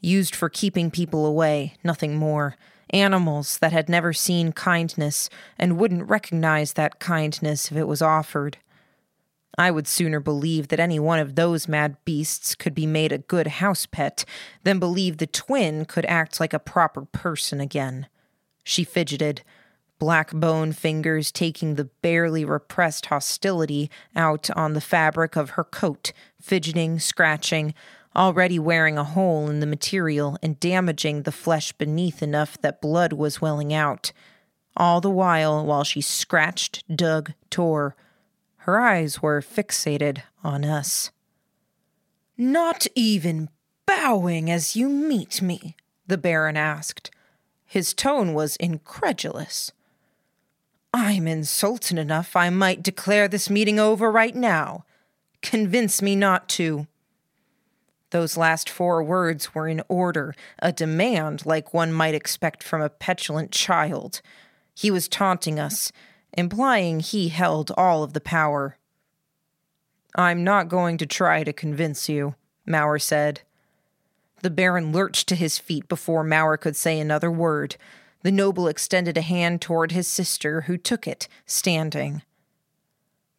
Used 0.00 0.34
for 0.34 0.48
keeping 0.48 0.90
people 0.90 1.26
away, 1.26 1.74
nothing 1.84 2.16
more. 2.16 2.56
Animals 2.94 3.58
that 3.58 3.72
had 3.72 3.88
never 3.88 4.12
seen 4.12 4.52
kindness 4.52 5.28
and 5.58 5.76
wouldn't 5.76 6.08
recognize 6.08 6.74
that 6.74 7.00
kindness 7.00 7.72
if 7.72 7.76
it 7.76 7.88
was 7.88 8.00
offered. 8.00 8.58
I 9.58 9.72
would 9.72 9.88
sooner 9.88 10.20
believe 10.20 10.68
that 10.68 10.78
any 10.78 11.00
one 11.00 11.18
of 11.18 11.34
those 11.34 11.66
mad 11.66 11.96
beasts 12.04 12.54
could 12.54 12.72
be 12.72 12.86
made 12.86 13.10
a 13.10 13.18
good 13.18 13.48
house 13.48 13.84
pet 13.84 14.24
than 14.62 14.78
believe 14.78 15.16
the 15.16 15.26
twin 15.26 15.86
could 15.86 16.06
act 16.06 16.38
like 16.38 16.52
a 16.52 16.60
proper 16.60 17.04
person 17.06 17.60
again. 17.60 18.06
She 18.62 18.84
fidgeted, 18.84 19.42
black 19.98 20.30
bone 20.30 20.70
fingers 20.70 21.32
taking 21.32 21.74
the 21.74 21.86
barely 22.00 22.44
repressed 22.44 23.06
hostility 23.06 23.90
out 24.14 24.50
on 24.50 24.74
the 24.74 24.80
fabric 24.80 25.34
of 25.34 25.50
her 25.50 25.64
coat, 25.64 26.12
fidgeting, 26.40 27.00
scratching, 27.00 27.74
already 28.16 28.58
wearing 28.58 28.98
a 28.98 29.04
hole 29.04 29.48
in 29.48 29.60
the 29.60 29.66
material 29.66 30.38
and 30.42 30.60
damaging 30.60 31.22
the 31.22 31.32
flesh 31.32 31.72
beneath 31.72 32.22
enough 32.22 32.60
that 32.60 32.80
blood 32.80 33.12
was 33.12 33.40
welling 33.40 33.72
out. 33.72 34.12
All 34.76 35.00
the 35.00 35.10
while, 35.10 35.64
while 35.64 35.84
she 35.84 36.00
scratched, 36.00 36.84
dug, 36.94 37.32
tore, 37.50 37.96
her 38.58 38.80
eyes 38.80 39.20
were 39.20 39.40
fixated 39.40 40.22
on 40.42 40.64
us. 40.64 41.10
Not 42.36 42.86
even 42.94 43.48
bowing 43.86 44.50
as 44.50 44.74
you 44.74 44.88
meet 44.88 45.42
me? 45.42 45.76
the 46.06 46.18
Baron 46.18 46.56
asked. 46.56 47.10
His 47.64 47.94
tone 47.94 48.34
was 48.34 48.56
incredulous. 48.56 49.72
I'm 50.92 51.26
insulted 51.26 51.98
enough 51.98 52.36
I 52.36 52.50
might 52.50 52.82
declare 52.82 53.26
this 53.26 53.50
meeting 53.50 53.78
over 53.78 54.10
right 54.10 54.34
now. 54.34 54.84
Convince 55.42 56.00
me 56.00 56.14
not 56.14 56.48
to. 56.50 56.86
Those 58.14 58.36
last 58.36 58.70
four 58.70 59.02
words 59.02 59.56
were 59.56 59.66
in 59.66 59.82
order, 59.88 60.36
a 60.60 60.70
demand 60.70 61.44
like 61.44 61.74
one 61.74 61.92
might 61.92 62.14
expect 62.14 62.62
from 62.62 62.80
a 62.80 62.88
petulant 62.88 63.50
child. 63.50 64.22
He 64.72 64.88
was 64.88 65.08
taunting 65.08 65.58
us, 65.58 65.90
implying 66.32 67.00
he 67.00 67.30
held 67.30 67.72
all 67.76 68.04
of 68.04 68.12
the 68.12 68.20
power. 68.20 68.78
I'm 70.14 70.44
not 70.44 70.68
going 70.68 70.96
to 70.98 71.06
try 71.06 71.42
to 71.42 71.52
convince 71.52 72.08
you, 72.08 72.36
Mauer 72.64 73.02
said. 73.02 73.40
The 74.42 74.50
Baron 74.50 74.92
lurched 74.92 75.26
to 75.30 75.34
his 75.34 75.58
feet 75.58 75.88
before 75.88 76.22
Mauer 76.22 76.56
could 76.56 76.76
say 76.76 77.00
another 77.00 77.32
word. 77.32 77.74
The 78.22 78.30
noble 78.30 78.68
extended 78.68 79.18
a 79.18 79.22
hand 79.22 79.60
toward 79.60 79.90
his 79.90 80.06
sister, 80.06 80.60
who 80.60 80.76
took 80.76 81.08
it, 81.08 81.26
standing. 81.46 82.22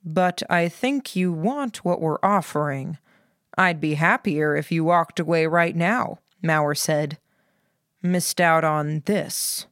But 0.03 0.43
I 0.49 0.67
think 0.67 1.15
you 1.15 1.31
want 1.31 1.85
what 1.85 2.01
we're 2.01 2.19
offering. 2.21 2.97
I'd 3.57 3.79
be 3.79 3.95
happier 3.95 4.55
if 4.55 4.71
you 4.71 4.83
walked 4.83 5.19
away 5.19 5.45
right 5.47 5.75
now, 5.75 6.19
Mauer 6.43 6.77
said. 6.77 7.17
Missed 8.01 8.39
out 8.39 8.63
on 8.63 9.01
this. 9.05 9.65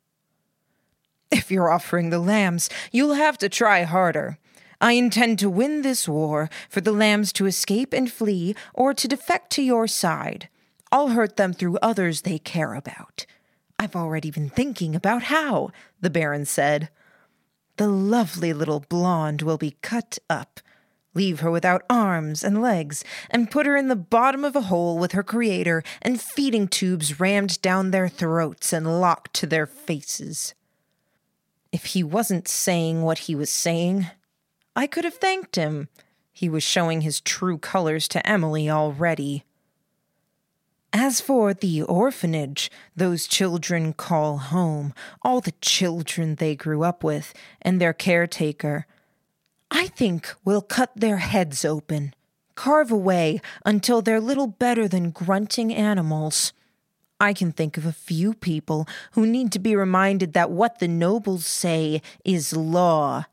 If 1.31 1.51
you're 1.51 1.71
offering 1.71 2.09
the 2.09 2.19
lambs, 2.19 2.69
you'll 2.91 3.15
have 3.15 3.37
to 3.39 3.49
try 3.49 3.83
harder. 3.83 4.37
I 4.79 4.93
intend 4.93 5.39
to 5.39 5.49
win 5.49 5.81
this 5.81 6.07
war 6.07 6.49
for 6.69 6.81
the 6.81 6.91
lambs 6.91 7.31
to 7.33 7.45
escape 7.45 7.93
and 7.93 8.11
flee 8.11 8.55
or 8.73 8.93
to 8.93 9.07
defect 9.07 9.49
to 9.53 9.63
your 9.63 9.87
side. 9.87 10.49
I'll 10.91 11.09
hurt 11.09 11.37
them 11.37 11.53
through 11.53 11.79
others 11.81 12.21
they 12.21 12.37
care 12.37 12.73
about. 12.73 13.25
I've 13.79 13.95
already 13.95 14.29
been 14.29 14.49
thinking 14.49 14.95
about 14.95 15.23
how, 15.23 15.71
the 15.99 16.09
Baron 16.09 16.45
said. 16.45 16.89
The 17.77 17.87
lovely 17.87 18.53
little 18.53 18.81
blonde 18.81 19.41
will 19.41 19.57
be 19.57 19.77
cut 19.81 20.19
up. 20.29 20.59
Leave 21.13 21.41
her 21.41 21.51
without 21.51 21.83
arms 21.89 22.43
and 22.43 22.61
legs, 22.61 23.03
and 23.29 23.51
put 23.51 23.65
her 23.65 23.75
in 23.75 23.87
the 23.87 23.95
bottom 23.95 24.43
of 24.43 24.55
a 24.55 24.61
hole 24.61 24.97
with 24.97 25.11
her 25.11 25.23
creator 25.23 25.83
and 26.01 26.21
feeding 26.21 26.67
tubes 26.67 27.19
rammed 27.19 27.61
down 27.61 27.91
their 27.91 28.07
throats 28.07 28.73
and 28.73 28.99
locked 28.99 29.33
to 29.35 29.45
their 29.45 29.67
faces. 29.67 30.55
If 31.71 31.85
he 31.85 32.03
wasn't 32.03 32.47
saying 32.47 33.01
what 33.01 33.19
he 33.19 33.35
was 33.35 33.51
saying, 33.51 34.07
I 34.75 34.87
could 34.87 35.03
have 35.03 35.15
thanked 35.15 35.55
him. 35.55 35.89
He 36.31 36.49
was 36.49 36.63
showing 36.63 37.01
his 37.01 37.21
true 37.21 37.57
colors 37.57 38.07
to 38.09 38.27
Emily 38.27 38.69
already. 38.69 39.43
As 40.91 41.19
for 41.21 41.53
the 41.53 41.81
orphanage 41.81 42.69
those 42.95 43.25
children 43.27 43.93
call 43.93 44.37
home, 44.37 44.93
all 45.23 45.41
the 45.41 45.53
children 45.61 46.35
they 46.35 46.55
grew 46.55 46.83
up 46.83 47.03
with, 47.03 47.33
and 47.61 47.81
their 47.81 47.93
caretaker, 47.93 48.85
I 49.75 49.87
think 49.87 50.31
we'll 50.45 50.61
cut 50.61 50.91
their 50.95 51.17
heads 51.17 51.65
open, 51.65 52.13
carve 52.53 52.91
away 52.91 53.41
until 53.65 54.03
they're 54.03 54.21
little 54.21 54.45
better 54.45 54.87
than 54.87 55.09
grunting 55.09 55.73
animals. 55.73 56.53
I 57.19 57.33
can 57.33 57.51
think 57.51 57.75
of 57.75 57.85
a 57.85 57.91
few 57.91 58.35
people 58.35 58.87
who 59.13 59.25
need 59.25 59.51
to 59.53 59.59
be 59.59 59.75
reminded 59.75 60.33
that 60.33 60.51
what 60.51 60.77
the 60.77 60.87
nobles 60.87 61.47
say 61.47 62.03
is 62.23 62.55
law. 62.55 63.25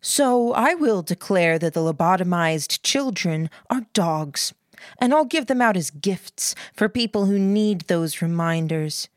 So 0.00 0.52
I 0.52 0.74
will 0.74 1.02
declare 1.02 1.58
that 1.58 1.74
the 1.74 1.80
lobotomized 1.80 2.82
children 2.84 3.50
are 3.68 3.86
dogs, 3.92 4.54
and 4.98 5.12
I'll 5.12 5.24
give 5.24 5.46
them 5.46 5.60
out 5.60 5.76
as 5.76 5.90
gifts 5.90 6.54
for 6.72 6.88
people 6.88 7.24
who 7.26 7.38
need 7.38 7.82
those 7.82 8.22
reminders. 8.22 9.08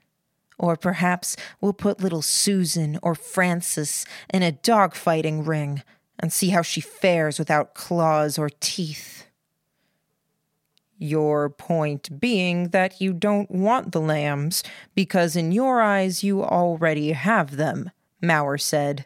Or 0.57 0.75
perhaps 0.75 1.37
we'll 1.61 1.73
put 1.73 2.01
little 2.01 2.23
Susan 2.23 2.97
or 3.03 3.13
Frances 3.13 4.07
in 4.33 4.41
a 4.41 4.51
dog 4.51 4.95
fighting 4.95 5.45
ring 5.45 5.83
and 6.19 6.31
see 6.31 6.49
how 6.49 6.61
she 6.61 6.81
fares 6.81 7.39
without 7.39 7.73
claws 7.73 8.37
or 8.37 8.49
teeth. 8.59 9.25
Your 10.97 11.49
point 11.49 12.19
being 12.19 12.69
that 12.69 13.01
you 13.01 13.13
don't 13.13 13.51
want 13.51 13.91
the 13.91 13.99
lambs 13.99 14.63
because 14.95 15.35
in 15.35 15.51
your 15.51 15.81
eyes 15.81 16.23
you 16.23 16.43
already 16.43 17.11
have 17.11 17.57
them, 17.57 17.91
Mauer 18.21 18.59
said. 18.59 19.05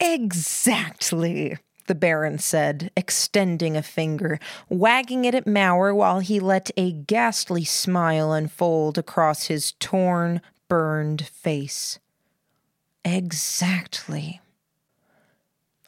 Exactly, 0.00 1.56
the 1.86 1.94
Baron 1.94 2.38
said, 2.38 2.90
extending 2.96 3.76
a 3.76 3.82
finger, 3.82 4.40
wagging 4.68 5.24
it 5.24 5.34
at 5.34 5.46
Mauer 5.46 5.94
while 5.94 6.18
he 6.18 6.40
let 6.40 6.70
a 6.76 6.90
ghastly 6.92 7.64
smile 7.64 8.32
unfold 8.32 8.98
across 8.98 9.44
his 9.44 9.72
torn, 9.78 10.40
burned 10.68 11.26
face. 11.26 12.00
Exactly. 13.04 14.41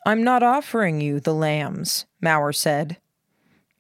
I'm 0.05 0.23
not 0.23 0.43
offering 0.43 1.01
you 1.01 1.21
the 1.21 1.35
lambs, 1.35 2.07
Mauer 2.23 2.55
said. 2.55 2.99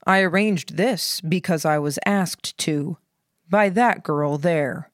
I 0.07 0.21
arranged 0.21 0.76
this 0.76 1.21
because 1.21 1.64
I 1.64 1.78
was 1.78 1.99
asked 2.07 2.57
to, 2.59 2.99
by 3.49 3.69
that 3.71 4.02
girl 4.02 4.38
there. 4.38 4.90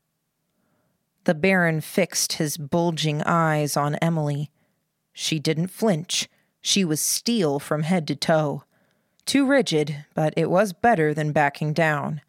The 1.25 1.35
Baron 1.35 1.81
fixed 1.81 2.35
his 2.35 2.57
bulging 2.57 3.23
eyes 3.23 3.77
on 3.77 3.97
Emily. 3.97 4.51
She 5.13 5.39
didn't 5.39 5.69
flinch. 5.69 6.29
She 6.61 6.85
was 6.85 7.01
steel 7.01 7.59
from 7.59 7.83
head 7.83 8.07
to 8.09 8.17
toe. 8.17 8.65
Too 9.27 9.47
rigid, 9.47 10.05
but 10.15 10.35
it 10.37 10.51
was 10.51 10.73
better 10.73 11.15
than 11.15 11.33
backing 11.33 11.73
down. 11.73 12.21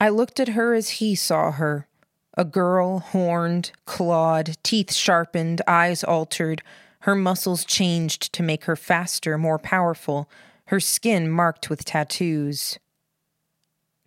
I 0.00 0.08
looked 0.08 0.40
at 0.40 0.50
her 0.50 0.72
as 0.72 0.90
he 0.90 1.14
saw 1.14 1.52
her 1.52 1.86
a 2.34 2.44
girl, 2.44 3.00
horned, 3.00 3.72
clawed, 3.84 4.56
teeth 4.62 4.94
sharpened, 4.94 5.60
eyes 5.66 6.02
altered. 6.02 6.62
Her 7.00 7.14
muscles 7.14 7.64
changed 7.64 8.32
to 8.34 8.42
make 8.42 8.64
her 8.64 8.76
faster, 8.76 9.38
more 9.38 9.58
powerful, 9.58 10.28
her 10.66 10.80
skin 10.80 11.30
marked 11.30 11.70
with 11.70 11.84
tattoos. 11.84 12.78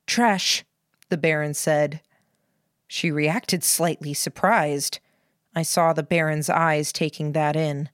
Trash, 0.06 0.64
the 1.10 1.18
Baron 1.18 1.54
said. 1.54 2.02
She 2.88 3.10
reacted 3.10 3.64
slightly 3.64 4.14
surprised. 4.14 5.00
I 5.56 5.64
saw 5.64 5.94
the 5.94 6.04
Baron's 6.04 6.50
eyes 6.50 6.92
taking 6.92 7.32
that 7.32 7.56
in. 7.56 7.90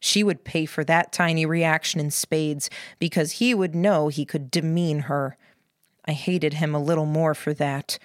She 0.00 0.24
would 0.24 0.44
pay 0.44 0.66
for 0.66 0.82
that 0.84 1.12
tiny 1.12 1.46
reaction 1.46 2.00
in 2.00 2.10
spades 2.10 2.70
because 2.98 3.32
he 3.32 3.54
would 3.54 3.74
know 3.74 4.08
he 4.08 4.24
could 4.24 4.50
demean 4.50 5.00
her. 5.00 5.36
I 6.06 6.12
hated 6.12 6.54
him 6.54 6.74
a 6.74 6.82
little 6.82 7.06
more 7.06 7.34
for 7.34 7.54
that. 7.54 7.98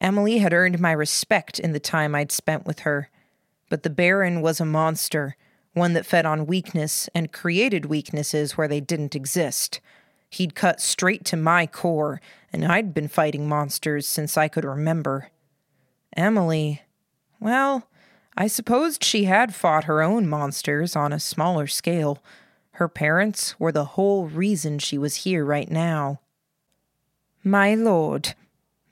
Emily 0.00 0.38
had 0.38 0.52
earned 0.52 0.80
my 0.80 0.92
respect 0.92 1.60
in 1.60 1.72
the 1.72 1.78
time 1.78 2.14
I'd 2.14 2.32
spent 2.32 2.66
with 2.66 2.80
her. 2.80 3.10
But 3.68 3.84
the 3.84 3.90
Baron 3.90 4.40
was 4.40 4.60
a 4.60 4.64
monster, 4.64 5.36
one 5.74 5.92
that 5.94 6.06
fed 6.06 6.26
on 6.26 6.46
weakness 6.46 7.08
and 7.14 7.32
created 7.32 7.86
weaknesses 7.86 8.56
where 8.56 8.68
they 8.68 8.80
didn't 8.80 9.14
exist. 9.14 9.80
He'd 10.28 10.54
cut 10.54 10.80
straight 10.80 11.24
to 11.26 11.36
my 11.36 11.66
core, 11.66 12.20
and 12.52 12.64
I'd 12.64 12.94
been 12.94 13.08
fighting 13.08 13.48
monsters 13.48 14.06
since 14.06 14.36
I 14.36 14.48
could 14.48 14.64
remember. 14.64 15.28
Emily, 16.16 16.82
well, 17.40 17.88
I 18.36 18.46
supposed 18.46 19.04
she 19.04 19.24
had 19.24 19.54
fought 19.54 19.84
her 19.84 20.02
own 20.02 20.26
monsters 20.26 20.96
on 20.96 21.12
a 21.12 21.20
smaller 21.20 21.66
scale. 21.66 22.22
Her 22.72 22.88
parents 22.88 23.58
were 23.60 23.72
the 23.72 23.84
whole 23.84 24.26
reason 24.26 24.78
she 24.78 24.96
was 24.96 25.16
here 25.16 25.44
right 25.44 25.70
now. 25.70 26.20
My 27.44 27.74
lord, 27.74 28.34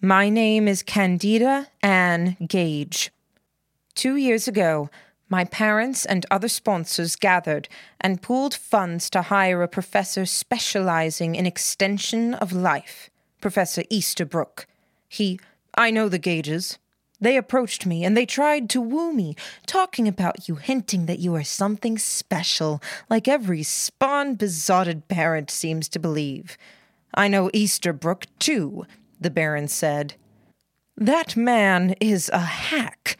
my 0.00 0.28
name 0.28 0.66
is 0.66 0.82
Candida 0.82 1.68
Anne 1.82 2.36
Gage. 2.46 3.10
Two 3.94 4.16
years 4.16 4.48
ago, 4.48 4.90
my 5.30 5.44
parents 5.44 6.04
and 6.04 6.26
other 6.30 6.48
sponsors 6.48 7.16
gathered 7.16 7.68
and 8.00 8.20
pooled 8.20 8.52
funds 8.52 9.08
to 9.10 9.22
hire 9.22 9.62
a 9.62 9.68
professor 9.68 10.26
specializing 10.26 11.36
in 11.36 11.46
extension 11.46 12.34
of 12.34 12.52
life, 12.52 13.08
Professor 13.40 13.84
Easterbrook. 13.88 14.66
He, 15.08 15.40
I 15.74 15.90
know 15.92 16.08
the 16.08 16.18
Gages, 16.18 16.78
they 17.20 17.36
approached 17.36 17.86
me 17.86 18.04
and 18.04 18.16
they 18.16 18.26
tried 18.26 18.68
to 18.70 18.80
woo 18.80 19.12
me, 19.12 19.36
talking 19.66 20.08
about 20.08 20.48
you, 20.48 20.56
hinting 20.56 21.06
that 21.06 21.20
you 21.20 21.34
are 21.36 21.44
something 21.44 21.96
special, 21.96 22.82
like 23.08 23.28
every 23.28 23.62
spawn 23.62 24.34
besotted 24.34 25.06
parent 25.06 25.50
seems 25.50 25.88
to 25.90 25.98
believe. 25.98 26.58
I 27.14 27.28
know 27.28 27.50
Easterbrook, 27.52 28.26
too, 28.38 28.86
the 29.20 29.30
Baron 29.30 29.68
said. 29.68 30.14
That 30.96 31.36
man 31.36 31.94
is 32.00 32.30
a 32.32 32.40
hack. 32.40 33.16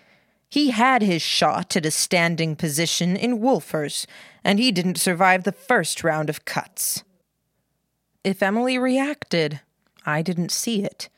He 0.50 0.70
had 0.70 1.00
his 1.00 1.22
shot 1.22 1.76
at 1.76 1.86
a 1.86 1.92
standing 1.92 2.56
position 2.56 3.16
in 3.16 3.38
Wolfers, 3.38 4.04
and 4.42 4.58
he 4.58 4.72
didn't 4.72 4.98
survive 4.98 5.44
the 5.44 5.52
first 5.52 6.02
round 6.02 6.28
of 6.28 6.44
cuts. 6.44 7.04
If 8.24 8.42
Emily 8.42 8.76
reacted, 8.76 9.60
I 10.04 10.22
didn't 10.22 10.50
see 10.50 10.82
it. 10.82 11.08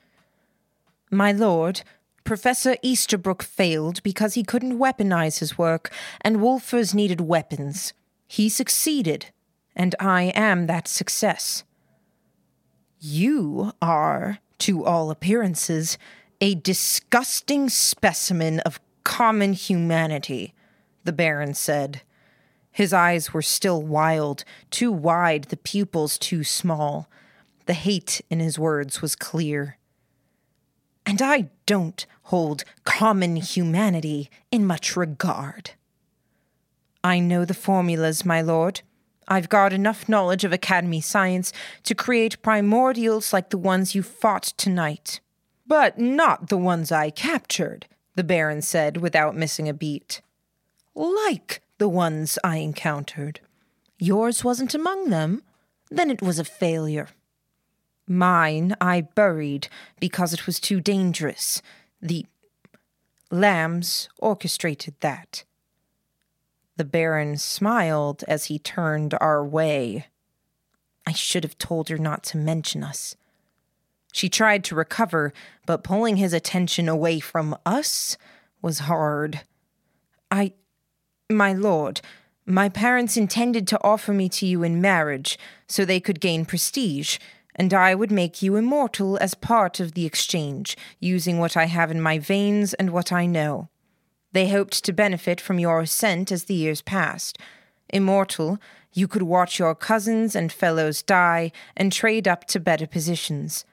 My 1.11 1.33
lord, 1.33 1.83
Professor 2.25 2.77
Easterbrook 2.83 3.43
failed 3.43 4.03
because 4.03 4.35
he 4.35 4.45
couldn't 4.45 4.79
weaponize 4.79 5.39
his 5.39 5.57
work, 5.57 5.91
and 6.21 6.37
Wolfers 6.37 6.95
needed 6.95 7.23
weapons. 7.23 7.95
He 8.29 8.51
succeeded, 8.51 9.27
and 9.75 9.95
I 9.99 10.25
am 10.35 10.67
that 10.67 10.87
success. 10.89 11.65
You 13.01 13.73
are, 13.81 14.39
to 14.59 14.85
all 14.85 15.11
appearances, 15.11 15.97
a 16.41 16.55
disgusting 16.55 17.69
specimen 17.69 18.61
of 18.61 18.79
common 19.05 19.53
humanity, 19.53 20.55
the 21.05 21.13
Baron 21.13 21.55
said. 21.55 22.03
His 22.71 22.93
eyes 22.93 23.35
were 23.35 23.43
still 23.43 23.83
wild, 23.83 24.45
too 24.71 24.91
wide, 24.91 25.45
the 25.45 25.57
pupils 25.57 26.19
too 26.19 26.43
small. 26.43 27.09
The 27.67 27.75
hate 27.75 28.23
in 28.31 28.41
his 28.41 28.59
words 28.59 29.03
was 29.03 29.15
clear. 29.15 29.79
And 31.05 31.21
I 31.21 31.51
don't 31.67 32.07
hold 32.25 32.65
common 32.85 33.37
humanity 33.37 34.31
in 34.51 34.65
much 34.67 34.97
regard. 34.97 35.73
I 37.05 37.19
know 37.19 37.45
the 37.45 37.55
formulas, 37.55 38.25
my 38.25 38.41
lord. 38.41 38.83
I've 39.29 39.49
got 39.49 39.73
enough 39.73 40.09
knowledge 40.09 40.45
of 40.45 40.53
Academy 40.53 41.01
science 41.01 41.53
to 41.85 41.95
create 41.95 42.43
primordials 42.43 43.33
like 43.33 43.51
the 43.51 43.59
ones 43.59 43.95
you 43.95 44.03
fought 44.03 44.53
tonight. 44.57 45.21
But 45.67 45.99
not 45.99 46.49
the 46.49 46.59
ones 46.59 46.93
I 46.93 47.11
captured, 47.11 47.87
the 48.15 48.25
Baron 48.25 48.63
said 48.63 48.99
without 48.99 49.37
missing 49.37 49.69
a 49.69 49.75
beat. 49.75 50.21
Like 50.95 51.63
the 51.79 51.89
ones 51.89 52.39
I 52.45 52.59
encountered. 52.59 53.41
Yours 53.99 54.45
wasn't 54.45 54.75
among 54.75 55.11
them? 55.11 55.43
Then 55.91 56.11
it 56.11 56.23
was 56.23 56.39
a 56.39 56.45
failure. 56.45 57.09
Mine 58.07 58.75
I 58.81 59.03
buried 59.03 59.69
because 60.01 60.33
it 60.33 60.47
was 60.47 60.59
too 60.59 60.81
dangerous. 60.81 61.63
The 62.01 62.27
lambs 63.31 64.09
orchestrated 64.19 64.95
that. 65.01 65.45
The 66.77 66.85
Baron 66.85 67.37
smiled 67.37 68.25
as 68.27 68.47
he 68.47 68.59
turned 68.59 69.15
our 69.21 69.45
way. 69.45 70.07
I 71.07 71.13
should 71.13 71.45
have 71.45 71.59
told 71.59 71.89
her 71.89 71.99
not 71.99 72.23
to 72.25 72.39
mention 72.39 72.83
us. 72.83 73.17
She 74.13 74.29
tried 74.29 74.63
to 74.65 74.75
recover, 74.75 75.33
but 75.67 75.83
pulling 75.83 76.17
his 76.17 76.33
attention 76.33 76.89
away 76.89 77.19
from 77.19 77.57
us 77.67 78.17
was 78.61 78.81
hard. 78.81 79.41
I. 80.31 80.53
My 81.31 81.53
lord, 81.55 82.03
my 82.45 82.69
parents 82.69 83.17
intended 83.17 83.67
to 83.69 83.83
offer 83.83 84.13
me 84.13 84.29
to 84.29 84.47
you 84.47 84.63
in 84.63 84.81
marriage 84.81 85.39
so 85.67 85.85
they 85.85 86.01
could 86.01 86.21
gain 86.21 86.45
prestige 86.45 87.19
and 87.55 87.75
I 87.75 87.95
would 87.95 88.11
make 88.11 88.43
you 88.43 88.57
immortal 88.57 89.19
as 89.21 89.35
part 89.35 89.81
of 89.81 89.93
the 89.93 90.07
exchange, 90.07 90.77
using 91.01 91.39
what 91.39 91.57
I 91.57 91.67
have 91.67 91.91
in 91.91 92.01
my 92.01 92.19
veins 92.19 92.75
and 92.75 92.91
what 92.91 93.13
I 93.13 93.27
know. 93.27 93.69
They 94.33 94.49
hoped 94.49 94.85
to 94.85 94.93
benefit 94.93 95.41
from 95.41 95.59
your 95.59 95.81
ascent 95.81 96.33
as 96.33 96.45
the 96.45 96.55
years 96.55 96.81
passed. 96.81 97.39
Immortal, 97.91 98.59
you 98.95 99.07
could 99.07 99.23
watch 99.23 99.59
your 99.59 99.75
cousins 99.75 100.35
and 100.35 100.51
fellows 100.51 101.03
die 101.03 101.53
and 101.77 101.93
trade 101.93 102.27
up 102.27 102.47
to 102.47 102.61
better 102.61 102.87
positions. 102.87 103.67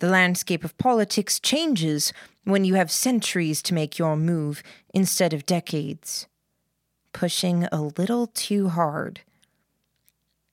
The 0.00 0.08
landscape 0.08 0.64
of 0.64 0.78
politics 0.78 1.38
changes 1.38 2.14
when 2.44 2.64
you 2.64 2.74
have 2.74 2.90
centuries 2.90 3.60
to 3.62 3.74
make 3.74 3.98
your 3.98 4.16
move 4.16 4.62
instead 4.94 5.34
of 5.34 5.44
decades. 5.44 6.26
Pushing 7.12 7.64
a 7.70 7.82
little 7.82 8.26
too 8.26 8.70
hard. 8.70 9.20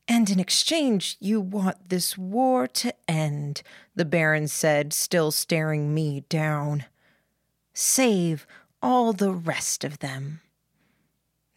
And 0.06 0.30
in 0.30 0.38
exchange, 0.40 1.16
you 1.22 1.40
want 1.40 1.90
this 1.90 2.18
war 2.18 2.68
to 2.68 2.94
end, 3.10 3.62
the 3.96 4.04
Baron 4.04 4.50
said, 4.50 4.92
still 4.92 5.32
staring 5.32 5.94
me 5.94 6.26
down. 6.28 6.84
Save 7.74 8.46
all 8.82 9.14
the 9.14 9.32
rest 9.32 9.86
of 9.86 10.00
them. 10.00 10.42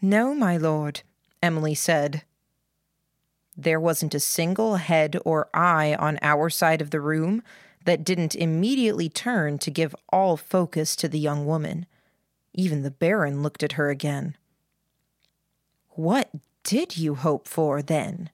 No, 0.00 0.32
my 0.32 0.56
lord, 0.56 1.02
Emily 1.42 1.74
said. 1.74 2.22
There 3.56 3.80
wasn't 3.80 4.14
a 4.14 4.20
single 4.20 4.76
head 4.76 5.16
or 5.24 5.48
eye 5.52 5.96
on 5.98 6.20
our 6.22 6.50
side 6.50 6.80
of 6.80 6.90
the 6.90 7.00
room 7.00 7.42
that 7.84 8.04
didn't 8.04 8.34
immediately 8.34 9.08
turn 9.08 9.58
to 9.58 9.70
give 9.70 9.94
all 10.10 10.36
focus 10.36 10.94
to 10.96 11.08
the 11.08 11.18
young 11.18 11.46
woman. 11.46 11.86
Even 12.52 12.82
the 12.82 12.90
Baron 12.90 13.42
looked 13.42 13.62
at 13.62 13.72
her 13.72 13.90
again. 13.90 14.36
What 15.90 16.30
did 16.62 16.96
you 16.96 17.14
hope 17.14 17.48
for, 17.48 17.82
then? 17.82 18.30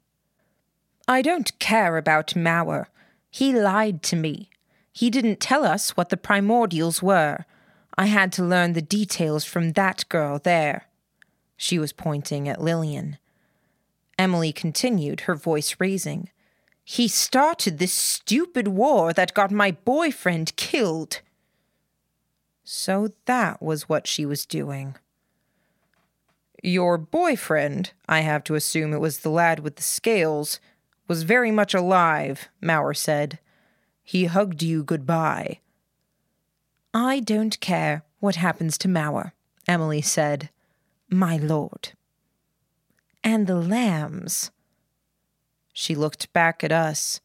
I 1.08 1.22
don't 1.22 1.58
care 1.58 1.96
about 1.96 2.34
Mauer. 2.34 2.86
He 3.30 3.52
lied 3.52 4.02
to 4.04 4.16
me. 4.16 4.50
He 4.92 5.10
didn't 5.10 5.40
tell 5.40 5.64
us 5.64 5.96
what 5.96 6.08
the 6.08 6.16
primordials 6.16 7.02
were. 7.02 7.44
I 7.98 8.06
had 8.06 8.32
to 8.32 8.44
learn 8.44 8.72
the 8.72 8.82
details 8.82 9.44
from 9.44 9.72
that 9.72 10.04
girl 10.08 10.38
there. 10.38 10.88
She 11.56 11.78
was 11.78 11.92
pointing 11.92 12.48
at 12.48 12.60
Lillian. 12.60 13.18
Emily 14.18 14.52
continued, 14.52 15.22
her 15.22 15.34
voice 15.34 15.76
raising. 15.78 16.30
He 16.88 17.08
started 17.08 17.78
this 17.78 17.92
stupid 17.92 18.68
war 18.68 19.12
that 19.12 19.34
got 19.34 19.50
my 19.50 19.72
boyfriend 19.72 20.54
killed. 20.54 21.20
So 22.62 23.08
that 23.24 23.60
was 23.60 23.88
what 23.88 24.06
she 24.06 24.24
was 24.24 24.46
doing. 24.46 24.94
Your 26.62 26.96
boyfriend, 26.96 27.90
I 28.08 28.20
have 28.20 28.44
to 28.44 28.54
assume 28.54 28.92
it 28.92 29.00
was 29.00 29.18
the 29.18 29.30
lad 29.30 29.58
with 29.58 29.74
the 29.74 29.82
scales, 29.82 30.60
was 31.08 31.24
very 31.24 31.50
much 31.50 31.74
alive, 31.74 32.48
Mauer 32.62 32.96
said. 32.96 33.40
He 34.04 34.26
hugged 34.26 34.62
you 34.62 34.84
goodbye. 34.84 35.58
I 36.94 37.18
don't 37.18 37.58
care 37.58 38.04
what 38.20 38.36
happens 38.36 38.78
to 38.78 38.88
Mauer, 38.88 39.32
Emily 39.66 40.02
said. 40.02 40.50
My 41.10 41.36
lord. 41.36 41.94
And 43.24 43.48
the 43.48 43.56
lambs. 43.56 44.52
She 45.78 45.94
looked 45.94 46.32
back 46.32 46.64
at 46.64 46.72
us. 46.72 47.20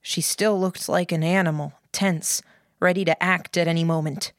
She 0.00 0.20
still 0.20 0.60
looked 0.60 0.88
like 0.88 1.10
an 1.10 1.24
animal, 1.24 1.72
tense, 1.90 2.40
ready 2.78 3.04
to 3.04 3.20
act 3.20 3.56
at 3.56 3.66
any 3.66 3.82
moment. 3.82 4.32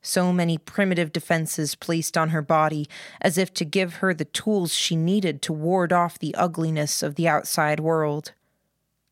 So 0.00 0.32
many 0.32 0.56
primitive 0.56 1.12
defenses 1.12 1.74
placed 1.74 2.16
on 2.16 2.28
her 2.28 2.42
body, 2.42 2.88
as 3.20 3.36
if 3.36 3.52
to 3.54 3.64
give 3.64 3.94
her 3.94 4.14
the 4.14 4.24
tools 4.24 4.72
she 4.72 4.94
needed 4.94 5.42
to 5.42 5.52
ward 5.52 5.92
off 5.92 6.20
the 6.20 6.32
ugliness 6.36 7.02
of 7.02 7.16
the 7.16 7.26
outside 7.26 7.80
world. 7.80 8.34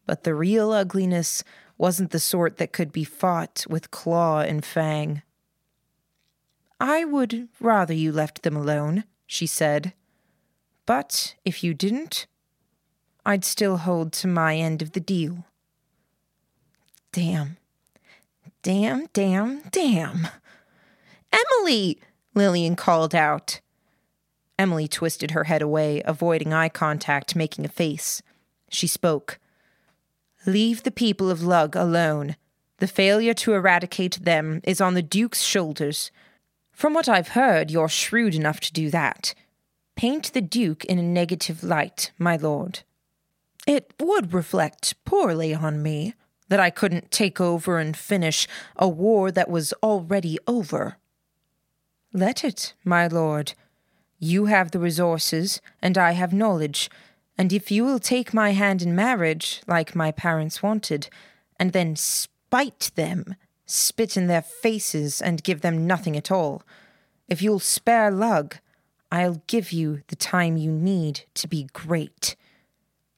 But 0.06 0.22
the 0.22 0.36
real 0.36 0.70
ugliness 0.70 1.42
wasn't 1.76 2.12
the 2.12 2.20
sort 2.20 2.58
that 2.58 2.72
could 2.72 2.92
be 2.92 3.02
fought 3.02 3.66
with 3.68 3.90
claw 3.90 4.38
and 4.38 4.64
fang. 4.64 5.22
I 6.78 7.04
would 7.04 7.48
rather 7.58 7.92
you 7.92 8.12
left 8.12 8.44
them 8.44 8.54
alone, 8.54 9.02
she 9.26 9.48
said. 9.48 9.94
But 10.86 11.34
if 11.44 11.64
you 11.64 11.74
didn't, 11.74 12.28
I'd 13.28 13.44
still 13.44 13.78
hold 13.78 14.12
to 14.12 14.28
my 14.28 14.54
end 14.54 14.82
of 14.82 14.92
the 14.92 15.00
deal. 15.00 15.46
Damn. 17.10 17.56
Damn, 18.62 19.08
damn, 19.12 19.62
damn. 19.72 20.28
Emily! 21.32 21.98
Lillian 22.36 22.76
called 22.76 23.16
out. 23.16 23.60
Emily 24.56 24.86
twisted 24.86 25.32
her 25.32 25.44
head 25.44 25.60
away, 25.60 26.02
avoiding 26.04 26.52
eye 26.52 26.68
contact, 26.68 27.34
making 27.34 27.64
a 27.64 27.68
face. 27.68 28.22
She 28.70 28.86
spoke. 28.86 29.40
Leave 30.46 30.84
the 30.84 30.92
people 30.92 31.28
of 31.28 31.42
Lugh 31.42 31.74
alone. 31.74 32.36
The 32.78 32.86
failure 32.86 33.34
to 33.34 33.54
eradicate 33.54 34.20
them 34.22 34.60
is 34.62 34.80
on 34.80 34.94
the 34.94 35.02
Duke's 35.02 35.42
shoulders. 35.42 36.12
From 36.70 36.94
what 36.94 37.08
I've 37.08 37.28
heard, 37.28 37.72
you're 37.72 37.88
shrewd 37.88 38.36
enough 38.36 38.60
to 38.60 38.72
do 38.72 38.88
that. 38.90 39.34
Paint 39.96 40.32
the 40.32 40.40
Duke 40.40 40.84
in 40.84 41.00
a 41.00 41.02
negative 41.02 41.64
light, 41.64 42.12
my 42.18 42.36
lord. 42.36 42.84
It 43.66 43.92
would 44.00 44.32
reflect 44.32 44.94
poorly 45.04 45.52
on 45.52 45.82
me 45.82 46.14
that 46.48 46.60
I 46.60 46.70
couldn't 46.70 47.10
take 47.10 47.40
over 47.40 47.78
and 47.78 47.96
finish 47.96 48.46
a 48.76 48.88
war 48.88 49.32
that 49.32 49.50
was 49.50 49.72
already 49.82 50.38
over. 50.46 50.98
Let 52.12 52.44
it, 52.44 52.74
my 52.84 53.08
lord. 53.08 53.54
You 54.18 54.46
have 54.46 54.70
the 54.70 54.78
resources, 54.78 55.60
and 55.82 55.98
I 55.98 56.12
have 56.12 56.32
knowledge, 56.32 56.88
and 57.36 57.52
if 57.52 57.70
you 57.70 57.84
will 57.84 57.98
take 57.98 58.32
my 58.32 58.52
hand 58.52 58.80
in 58.80 58.94
marriage, 58.94 59.60
like 59.66 59.94
my 59.94 60.12
parents 60.12 60.62
wanted, 60.62 61.08
and 61.58 61.72
then 61.72 61.96
spite 61.96 62.92
them, 62.94 63.34
spit 63.66 64.16
in 64.16 64.28
their 64.28 64.40
faces, 64.42 65.20
and 65.20 65.42
give 65.42 65.60
them 65.60 65.86
nothing 65.86 66.16
at 66.16 66.30
all, 66.30 66.62
if 67.28 67.42
you'll 67.42 67.58
spare 67.58 68.10
Lugh, 68.10 68.56
I'll 69.10 69.42
give 69.46 69.72
you 69.72 70.02
the 70.06 70.16
time 70.16 70.56
you 70.56 70.70
need 70.70 71.22
to 71.34 71.48
be 71.48 71.68
great. 71.72 72.36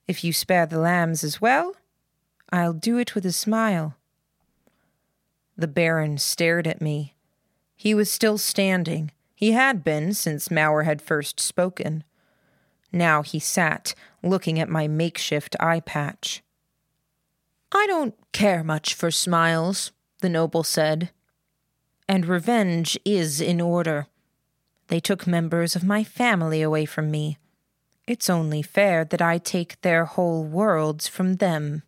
If 0.09 0.25
you 0.25 0.33
spare 0.33 0.65
the 0.65 0.79
lambs 0.79 1.23
as 1.23 1.41
well, 1.41 1.77
I'll 2.51 2.73
do 2.73 2.97
it 2.97 3.15
with 3.15 3.27
a 3.27 3.33
smile. 3.33 3.97
The 5.57 5.69
Baron 5.69 6.17
stared 6.17 6.67
at 6.67 6.81
me. 6.81 7.15
He 7.77 7.95
was 7.95 8.11
still 8.11 8.39
standing. 8.39 9.11
He 9.35 9.53
had 9.53 9.85
been 9.85 10.15
since 10.15 10.49
Mauer 10.49 10.85
had 10.85 11.03
first 11.03 11.39
spoken. 11.39 12.05
Now 12.91 13.23
he 13.23 13.39
sat, 13.39 13.95
looking 14.23 14.59
at 14.59 14.71
my 14.71 14.89
makeshift 14.89 15.55
eye 15.61 15.81
patch. 15.81 16.43
I 17.71 17.87
don't 17.87 18.15
care 18.33 18.65
much 18.65 18.95
for 18.95 19.11
smiles, 19.11 19.93
the 20.21 20.31
noble 20.31 20.65
said. 20.65 21.11
And 22.09 22.25
revenge 22.25 22.99
is 23.05 23.43
in 23.43 23.61
order. 23.61 24.07
They 24.87 25.01
took 25.01 25.27
members 25.27 25.77
of 25.77 25.85
my 25.85 26.03
family 26.03 26.63
away 26.63 26.87
from 26.87 27.11
me. 27.11 27.37
It's 28.09 28.31
only 28.31 28.63
fair 28.63 29.05
that 29.05 29.21
I 29.21 29.37
take 29.37 29.83
their 29.83 30.07
whole 30.07 30.43
worlds 30.43 31.07
from 31.07 31.35
them. 31.35 31.83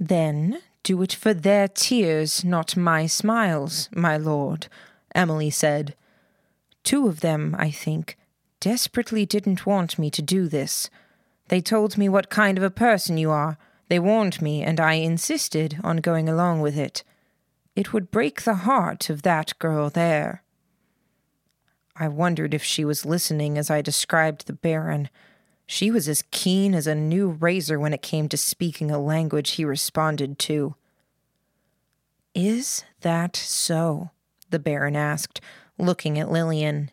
Then 0.00 0.58
do 0.82 1.00
it 1.00 1.12
for 1.12 1.32
their 1.32 1.68
tears, 1.68 2.44
not 2.44 2.76
my 2.76 3.06
smiles, 3.06 3.88
my 3.94 4.16
lord, 4.16 4.66
Emily 5.14 5.48
said. 5.48 5.94
Two 6.82 7.06
of 7.06 7.20
them, 7.20 7.54
I 7.56 7.70
think, 7.70 8.18
desperately 8.58 9.24
didn't 9.24 9.64
want 9.64 9.96
me 9.96 10.10
to 10.10 10.22
do 10.22 10.48
this. 10.48 10.90
They 11.50 11.60
told 11.60 11.96
me 11.96 12.08
what 12.08 12.28
kind 12.28 12.58
of 12.58 12.64
a 12.64 12.70
person 12.70 13.16
you 13.16 13.30
are. 13.30 13.58
They 13.86 14.00
warned 14.00 14.42
me, 14.42 14.64
and 14.64 14.80
I 14.80 14.94
insisted 14.94 15.78
on 15.84 15.98
going 15.98 16.28
along 16.28 16.62
with 16.62 16.76
it. 16.76 17.04
It 17.76 17.92
would 17.92 18.10
break 18.10 18.42
the 18.42 18.66
heart 18.66 19.08
of 19.08 19.22
that 19.22 19.56
girl 19.60 19.88
there. 19.88 20.42
I 21.98 22.08
wondered 22.08 22.52
if 22.52 22.62
she 22.62 22.84
was 22.84 23.06
listening 23.06 23.56
as 23.56 23.70
I 23.70 23.80
described 23.80 24.46
the 24.46 24.52
Baron. 24.52 25.08
She 25.66 25.90
was 25.90 26.08
as 26.08 26.24
keen 26.30 26.74
as 26.74 26.86
a 26.86 26.94
new 26.94 27.28
razor 27.28 27.80
when 27.80 27.94
it 27.94 28.02
came 28.02 28.28
to 28.28 28.36
speaking 28.36 28.90
a 28.90 28.98
language 28.98 29.52
he 29.52 29.64
responded 29.64 30.38
to. 30.40 30.74
Is 32.34 32.84
that 33.00 33.34
so? 33.34 34.10
the 34.50 34.58
Baron 34.58 34.94
asked, 34.94 35.40
looking 35.78 36.18
at 36.18 36.30
Lillian. 36.30 36.90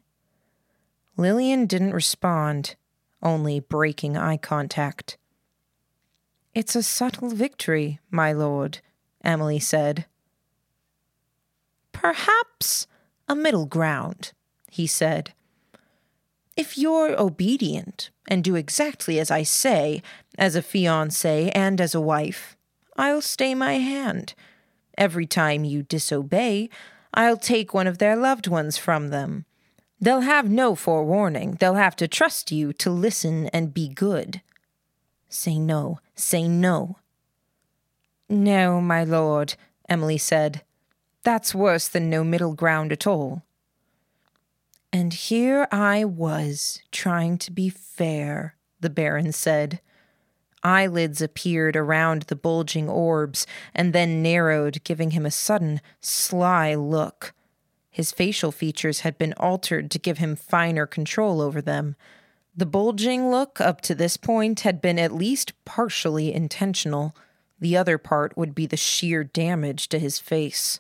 Lillian 1.17 1.65
didn't 1.65 1.93
respond, 1.93 2.75
only 3.21 3.59
breaking 3.59 4.17
eye 4.17 4.37
contact. 4.37 5.17
It's 6.55 6.75
a 6.75 6.83
subtle 6.83 7.29
victory, 7.29 7.99
my 8.09 8.31
lord, 8.31 8.79
Emily 9.23 9.59
said. 9.59 10.05
Perhaps 11.91 12.87
a 13.27 13.35
middle 13.35 13.65
ground, 13.65 14.33
he 14.73 14.88
said. 14.88 15.33
If 16.57 16.77
you're 16.77 17.19
obedient 17.19 18.09
and 18.27 18.43
do 18.43 18.55
exactly 18.55 19.19
as 19.19 19.29
I 19.29 19.43
say, 19.43 20.01
as 20.38 20.55
a 20.55 20.63
fiancée 20.63 21.51
and 21.53 21.79
as 21.79 21.93
a 21.93 22.01
wife, 22.01 22.57
I'll 22.97 23.21
stay 23.21 23.53
my 23.53 23.73
hand. 23.73 24.33
Every 24.97 25.27
time 25.27 25.63
you 25.63 25.83
disobey, 25.83 26.69
I'll 27.13 27.38
take 27.38 27.73
one 27.73 27.88
of 27.88 27.99
their 27.99 28.15
loved 28.15 28.47
ones 28.47 28.77
from 28.77 29.09
them. 29.09 29.45
They'll 30.01 30.21
have 30.21 30.49
no 30.49 30.75
forewarning. 30.75 31.57
They'll 31.59 31.75
have 31.75 31.95
to 31.97 32.07
trust 32.07 32.51
you 32.51 32.73
to 32.73 32.89
listen 32.89 33.47
and 33.47 33.73
be 33.73 33.88
good. 33.88 34.41
Say 35.29 35.59
no, 35.59 35.99
say 36.15 36.47
no. 36.47 36.97
No, 38.27 38.81
my 38.81 39.03
lord, 39.03 39.55
Emily 39.88 40.17
said. 40.17 40.63
That's 41.23 41.55
worse 41.55 41.88
than 41.88 42.09
no 42.09 42.23
middle 42.23 42.53
ground 42.53 42.91
at 42.91 43.05
all. 43.07 43.43
And 44.93 45.12
here 45.12 45.67
I 45.71 46.06
was, 46.06 46.79
trying 46.91 47.39
to 47.39 47.51
be 47.51 47.69
fair, 47.69 48.56
the 48.79 48.91
Baron 48.91 49.32
said. 49.32 49.82
Eyelids 50.62 51.19
appeared 51.19 51.75
around 51.75 52.23
the 52.23 52.36
bulging 52.36 52.88
orbs 52.88 53.47
and 53.73 53.91
then 53.91 54.21
narrowed, 54.21 54.84
giving 54.84 55.12
him 55.12 55.25
a 55.25 55.32
sudden, 55.32 55.82
sly 55.99 56.75
look. 56.75 57.34
His 57.89 58.12
facial 58.12 58.51
features 58.51 58.99
had 58.99 59.17
been 59.17 59.34
altered 59.34 59.89
to 59.91 59.99
give 59.99 60.19
him 60.19 60.36
finer 60.36 60.86
control 60.86 61.41
over 61.41 61.60
them. 61.60 61.95
The 62.56 62.67
bulging 62.67 63.32
look 63.32 63.60
up 63.60 63.82
to 63.82 63.95
this 63.95 64.15
point 64.15 64.60
had 64.60 64.79
been 64.79 64.99
at 64.99 65.12
least 65.12 65.53
partially 65.65 66.32
intentional. 66.32 67.15
The 67.60 67.75
other 67.75 67.97
part 67.97 68.38
would 68.38 68.53
be 68.53 68.67
the 68.67 68.77
sheer 68.77 69.23
damage 69.23 69.89
to 69.89 69.97
his 69.97 70.19
face. 70.19 70.79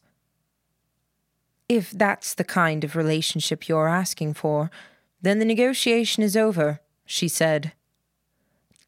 If 1.73 1.89
that's 1.89 2.35
the 2.35 2.43
kind 2.43 2.83
of 2.83 2.95
relationship 2.95 3.67
you're 3.67 3.87
asking 3.87 4.35
for, 4.35 4.69
then 5.23 5.39
the 5.39 5.45
negotiation 5.45 6.21
is 6.21 6.37
over, 6.37 6.81
she 7.03 7.27
said. 7.27 7.71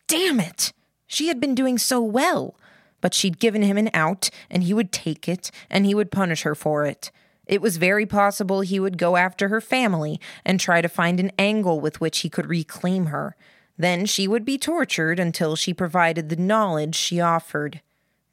Damn 0.07 0.39
it! 0.39 0.71
She 1.07 1.27
had 1.27 1.39
been 1.39 1.55
doing 1.55 1.79
so 1.79 1.99
well. 1.99 2.55
But 3.01 3.15
she'd 3.15 3.39
given 3.39 3.63
him 3.63 3.79
an 3.79 3.89
out, 3.95 4.29
and 4.51 4.61
he 4.61 4.71
would 4.71 4.91
take 4.91 5.27
it, 5.27 5.49
and 5.67 5.87
he 5.87 5.95
would 5.95 6.11
punish 6.11 6.43
her 6.43 6.53
for 6.53 6.85
it. 6.85 7.09
It 7.47 7.59
was 7.59 7.77
very 7.77 8.05
possible 8.05 8.61
he 8.61 8.79
would 8.79 8.99
go 8.99 9.15
after 9.15 9.47
her 9.47 9.61
family 9.61 10.21
and 10.45 10.59
try 10.59 10.81
to 10.81 10.87
find 10.87 11.19
an 11.19 11.31
angle 11.39 11.79
with 11.79 11.99
which 11.99 12.19
he 12.19 12.29
could 12.29 12.45
reclaim 12.45 13.07
her. 13.07 13.35
Then 13.79 14.05
she 14.05 14.27
would 14.27 14.45
be 14.45 14.59
tortured 14.59 15.19
until 15.19 15.55
she 15.55 15.73
provided 15.73 16.29
the 16.29 16.35
knowledge 16.35 16.93
she 16.93 17.19
offered. 17.19 17.81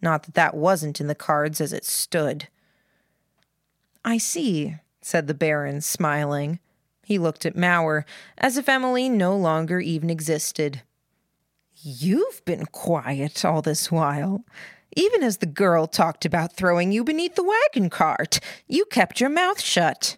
Not 0.03 0.25
that 0.25 0.35
that 0.35 0.55
wasn't 0.55 1.01
in 1.01 1.07
the 1.07 1.15
cards 1.15 1.59
as 1.59 1.73
it 1.73 1.87
stood. 1.87 2.49
I 4.05 4.19
see, 4.19 4.77
said 5.01 5.27
the 5.27 5.35
Baron, 5.35 5.81
smiling. 5.81 6.59
He 7.05 7.19
looked 7.19 7.47
at 7.47 7.57
Mauer, 7.57 8.05
as 8.39 8.57
if 8.57 8.69
Emily 8.69 9.09
no 9.09 9.37
longer 9.37 9.81
even 9.81 10.11
existed. 10.11 10.83
You've 11.75 12.45
been 12.45 12.67
quiet 12.67 13.45
all 13.45 13.63
this 13.63 13.91
while. 13.91 14.45
Even 14.95 15.23
as 15.23 15.39
the 15.39 15.47
girl 15.47 15.87
talked 15.87 16.25
about 16.25 16.53
throwing 16.53 16.93
you 16.93 17.03
beneath 17.03 17.35
the 17.35 17.43
wagon 17.43 17.91
cart, 17.91 18.41
you 18.67 18.85
kept 18.85 19.21
your 19.21 19.31
mouth 19.31 19.61
shut. 19.61 20.17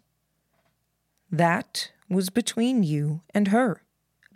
That 1.31 1.93
was 2.09 2.31
between 2.31 2.83
you 2.83 3.23
and 3.33 3.49
her, 3.49 3.83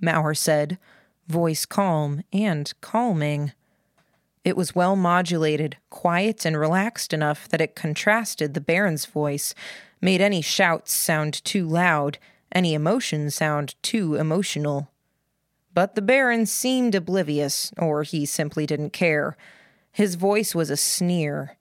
Mauer 0.03 0.37
said, 0.37 0.79
voice 1.27 1.67
calm 1.67 2.23
and 2.33 2.73
calming. 2.81 3.53
It 4.49 4.57
was 4.57 4.75
well 4.75 4.97
modulated, 4.97 5.77
quiet, 5.91 6.47
and 6.47 6.59
relaxed 6.59 7.13
enough 7.13 7.47
that 7.51 7.61
it 7.61 7.77
contrasted 7.77 8.55
the 8.55 8.63
Baron's 8.63 9.05
voice, 9.05 9.55
made 10.01 10.23
any 10.23 10.41
shouts 10.41 10.91
sound 10.91 11.45
too 11.45 11.67
loud, 11.67 12.17
any 12.51 12.73
emotion 12.73 13.29
sound 13.31 13.75
too 13.83 14.15
emotional. 14.15 14.89
But 15.75 15.97
the 15.97 16.01
Baron 16.01 16.47
seemed 16.47 16.95
oblivious, 16.95 17.75
or 17.77 18.05
he 18.05 18.25
simply 18.25 18.65
didn't 18.65 18.95
care. 18.95 19.37
His 19.93 20.15
voice 20.15 20.55
was 20.55 20.71
a 20.71 20.79
sneer. 20.79 21.59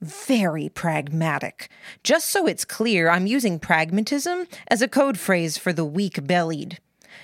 Very 0.00 0.68
pragmatic. 0.68 1.68
Just 2.02 2.28
so 2.28 2.48
it's 2.48 2.64
clear, 2.64 3.08
I'm 3.08 3.28
using 3.28 3.60
pragmatism 3.60 4.48
as 4.66 4.82
a 4.82 4.88
code 4.88 5.16
phrase 5.16 5.56
for 5.56 5.72
the 5.72 5.84
weak 5.84 6.26
bellied. 6.26 6.80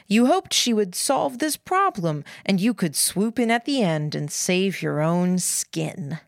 You 0.06 0.26
hoped 0.26 0.52
she 0.52 0.72
would 0.72 0.94
solve 0.94 1.38
this 1.38 1.56
problem, 1.56 2.24
and 2.44 2.60
you 2.60 2.74
could 2.74 2.96
swoop 2.96 3.38
in 3.38 3.50
at 3.50 3.64
the 3.64 3.82
end 3.82 4.14
and 4.14 4.30
save 4.30 4.82
your 4.82 5.00
own 5.00 5.38
skin. 5.38 6.18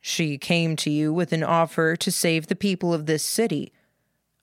She 0.00 0.38
came 0.38 0.76
to 0.76 0.90
you 0.90 1.12
with 1.12 1.32
an 1.32 1.42
offer 1.42 1.96
to 1.96 2.10
save 2.10 2.46
the 2.46 2.56
people 2.56 2.94
of 2.94 3.06
this 3.06 3.24
city. 3.24 3.72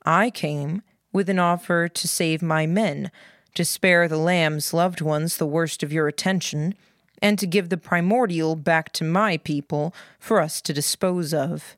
I 0.06 0.30
came 0.30 0.82
with 1.12 1.30
an 1.30 1.40
offer 1.40 1.88
to 1.88 2.08
save 2.08 2.42
my 2.42 2.66
men, 2.66 3.10
to 3.56 3.66
spare 3.66 4.08
the 4.08 4.18
lamb's 4.18 4.74
loved 4.74 5.02
ones 5.02 5.38
the 5.38 5.46
worst 5.46 5.82
of 5.82 5.94
your 5.94 6.08
attention, 6.08 6.76
and 7.22 7.40
to 7.40 7.48
give 7.48 7.70
the 7.70 7.78
primordial 7.78 8.56
back 8.56 8.92
to 8.94 9.04
my 9.04 9.38
people 9.38 9.96
for 10.20 10.42
us 10.42 10.62
to 10.62 10.74
dispose 10.74 11.34
of. 11.34 11.78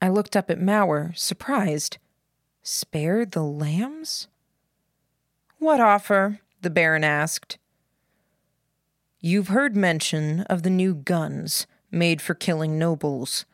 I 0.00 0.08
looked 0.08 0.36
up 0.36 0.50
at 0.50 0.60
Mauer, 0.60 1.16
surprised. 1.16 1.96
Spare 2.62 3.24
the 3.24 3.42
lambs? 3.42 4.28
What 5.58 5.80
offer? 5.80 6.40
the 6.60 6.70
Baron 6.70 7.04
asked. 7.04 7.58
You've 9.20 9.48
heard 9.48 9.74
mention 9.74 10.42
of 10.42 10.62
the 10.62 10.70
new 10.70 10.94
guns 10.94 11.66
made 11.90 12.20
for 12.20 12.34
killing 12.34 12.78
nobles. 12.78 13.46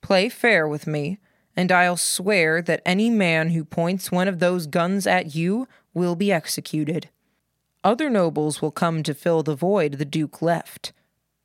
Play 0.00 0.28
fair 0.28 0.68
with 0.68 0.86
me, 0.86 1.18
and 1.56 1.72
I'll 1.72 1.96
swear 1.96 2.62
that 2.62 2.82
any 2.86 3.10
man 3.10 3.50
who 3.50 3.64
points 3.64 4.12
one 4.12 4.28
of 4.28 4.38
those 4.38 4.66
guns 4.66 5.06
at 5.06 5.34
you 5.34 5.66
will 5.92 6.14
be 6.14 6.30
executed. 6.30 7.10
Other 7.82 8.08
nobles 8.08 8.62
will 8.62 8.70
come 8.70 9.02
to 9.02 9.14
fill 9.14 9.42
the 9.42 9.56
void 9.56 9.94
the 9.94 10.04
Duke 10.04 10.40
left. 10.40 10.92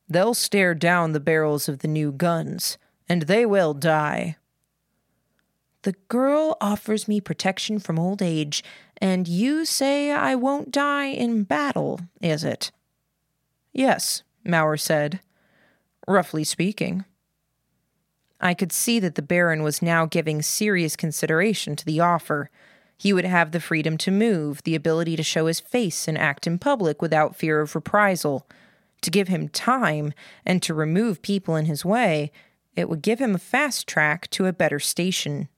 They'll 0.08 0.34
stare 0.34 0.74
down 0.74 1.12
the 1.12 1.20
barrels 1.20 1.68
of 1.68 1.80
the 1.80 1.88
new 1.88 2.12
guns, 2.12 2.78
and 3.08 3.22
they 3.22 3.44
will 3.44 3.74
die. 3.74 4.36
The 5.86 5.94
girl 6.08 6.56
offers 6.60 7.06
me 7.06 7.20
protection 7.20 7.78
from 7.78 7.96
old 7.96 8.20
age, 8.20 8.64
and 8.96 9.28
you 9.28 9.64
say 9.64 10.10
I 10.10 10.34
won't 10.34 10.72
die 10.72 11.10
in 11.10 11.44
battle, 11.44 12.00
is 12.20 12.42
it? 12.42 12.72
Yes, 13.72 14.24
Mauer 14.44 14.80
said. 14.80 15.20
Roughly 16.08 16.42
speaking. 16.42 17.04
I 18.40 18.52
could 18.52 18.72
see 18.72 18.98
that 18.98 19.14
the 19.14 19.22
Baron 19.22 19.62
was 19.62 19.80
now 19.80 20.06
giving 20.06 20.42
serious 20.42 20.96
consideration 20.96 21.76
to 21.76 21.84
the 21.84 22.00
offer. 22.00 22.50
He 22.98 23.12
would 23.12 23.24
have 23.24 23.52
the 23.52 23.60
freedom 23.60 23.96
to 23.98 24.10
move, 24.10 24.64
the 24.64 24.74
ability 24.74 25.14
to 25.14 25.22
show 25.22 25.46
his 25.46 25.60
face 25.60 26.08
and 26.08 26.18
act 26.18 26.48
in 26.48 26.58
public 26.58 27.00
without 27.00 27.36
fear 27.36 27.60
of 27.60 27.76
reprisal. 27.76 28.44
To 29.02 29.10
give 29.12 29.28
him 29.28 29.48
time 29.48 30.12
and 30.44 30.60
to 30.64 30.74
remove 30.74 31.22
people 31.22 31.54
in 31.54 31.66
his 31.66 31.84
way, 31.84 32.32
it 32.74 32.88
would 32.88 33.02
give 33.02 33.20
him 33.20 33.36
a 33.36 33.38
fast 33.38 33.86
track 33.86 34.28
to 34.30 34.46
a 34.46 34.52
better 34.52 34.80
station. 34.80 35.48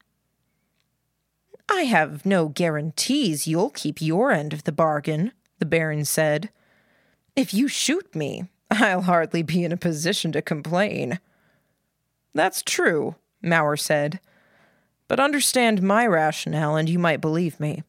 I 1.69 1.83
have 1.83 2.25
no 2.25 2.49
guarantees 2.49 3.47
you'll 3.47 3.71
keep 3.71 4.01
your 4.01 4.33
end 4.33 4.53
of 4.53 4.65
the 4.65 4.73
bargain, 4.73 5.33
the 5.59 5.67
Baron 5.67 6.05
said. 6.05 6.51
If 7.37 7.53
you 7.53 7.69
shoot 7.69 8.15
me, 8.15 8.45
I'll 8.71 9.03
hardly 9.03 9.43
be 9.43 9.65
in 9.65 9.73
a 9.73 9.77
position 9.77 10.33
to 10.33 10.43
complain. 10.43 11.21
That's 12.35 12.63
true, 12.63 13.17
Mauer 13.43 13.79
said. 13.79 14.21
But 15.09 15.21
understand 15.21 15.83
my 15.83 16.07
rationale, 16.07 16.77
and 16.77 16.89
you 16.89 16.99
might 16.99 17.21
believe 17.21 17.61
me. 17.61 17.83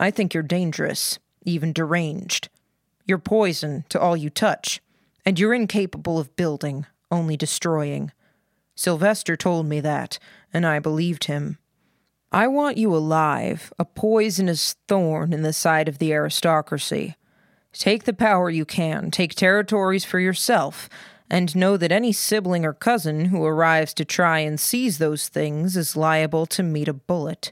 I 0.00 0.10
think 0.10 0.32
you're 0.32 0.42
dangerous, 0.42 1.18
even 1.44 1.72
deranged. 1.72 2.48
You're 3.06 3.18
poison 3.18 3.84
to 3.88 4.00
all 4.00 4.16
you 4.16 4.30
touch, 4.30 4.80
and 5.24 5.38
you're 5.38 5.54
incapable 5.54 6.18
of 6.18 6.36
building, 6.36 6.86
only 7.10 7.36
destroying. 7.36 8.12
Sylvester 8.74 9.36
told 9.36 9.66
me 9.66 9.80
that, 9.80 10.18
and 10.52 10.66
I 10.66 10.78
believed 10.78 11.24
him. 11.24 11.58
I 12.30 12.46
want 12.46 12.76
you 12.76 12.94
alive, 12.94 13.72
a 13.78 13.86
poisonous 13.86 14.76
thorn 14.86 15.32
in 15.32 15.42
the 15.42 15.52
side 15.54 15.88
of 15.88 15.96
the 15.96 16.12
aristocracy. 16.12 17.16
Take 17.72 18.04
the 18.04 18.12
power 18.12 18.50
you 18.50 18.66
can, 18.66 19.10
take 19.10 19.34
territories 19.34 20.04
for 20.04 20.18
yourself, 20.18 20.90
and 21.30 21.56
know 21.56 21.78
that 21.78 21.92
any 21.92 22.12
sibling 22.12 22.66
or 22.66 22.74
cousin 22.74 23.26
who 23.26 23.44
arrives 23.44 23.94
to 23.94 24.04
try 24.04 24.40
and 24.40 24.60
seize 24.60 24.98
those 24.98 25.28
things 25.28 25.74
is 25.74 25.96
liable 25.96 26.44
to 26.46 26.62
meet 26.62 26.88
a 26.88 26.92
bullet. 26.92 27.50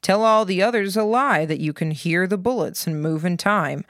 Tell 0.00 0.24
all 0.24 0.46
the 0.46 0.62
others 0.62 0.96
a 0.96 1.02
lie 1.02 1.44
that 1.44 1.60
you 1.60 1.74
can 1.74 1.90
hear 1.90 2.26
the 2.26 2.38
bullets 2.38 2.86
and 2.86 3.02
move 3.02 3.24
in 3.24 3.36
time. 3.36 3.84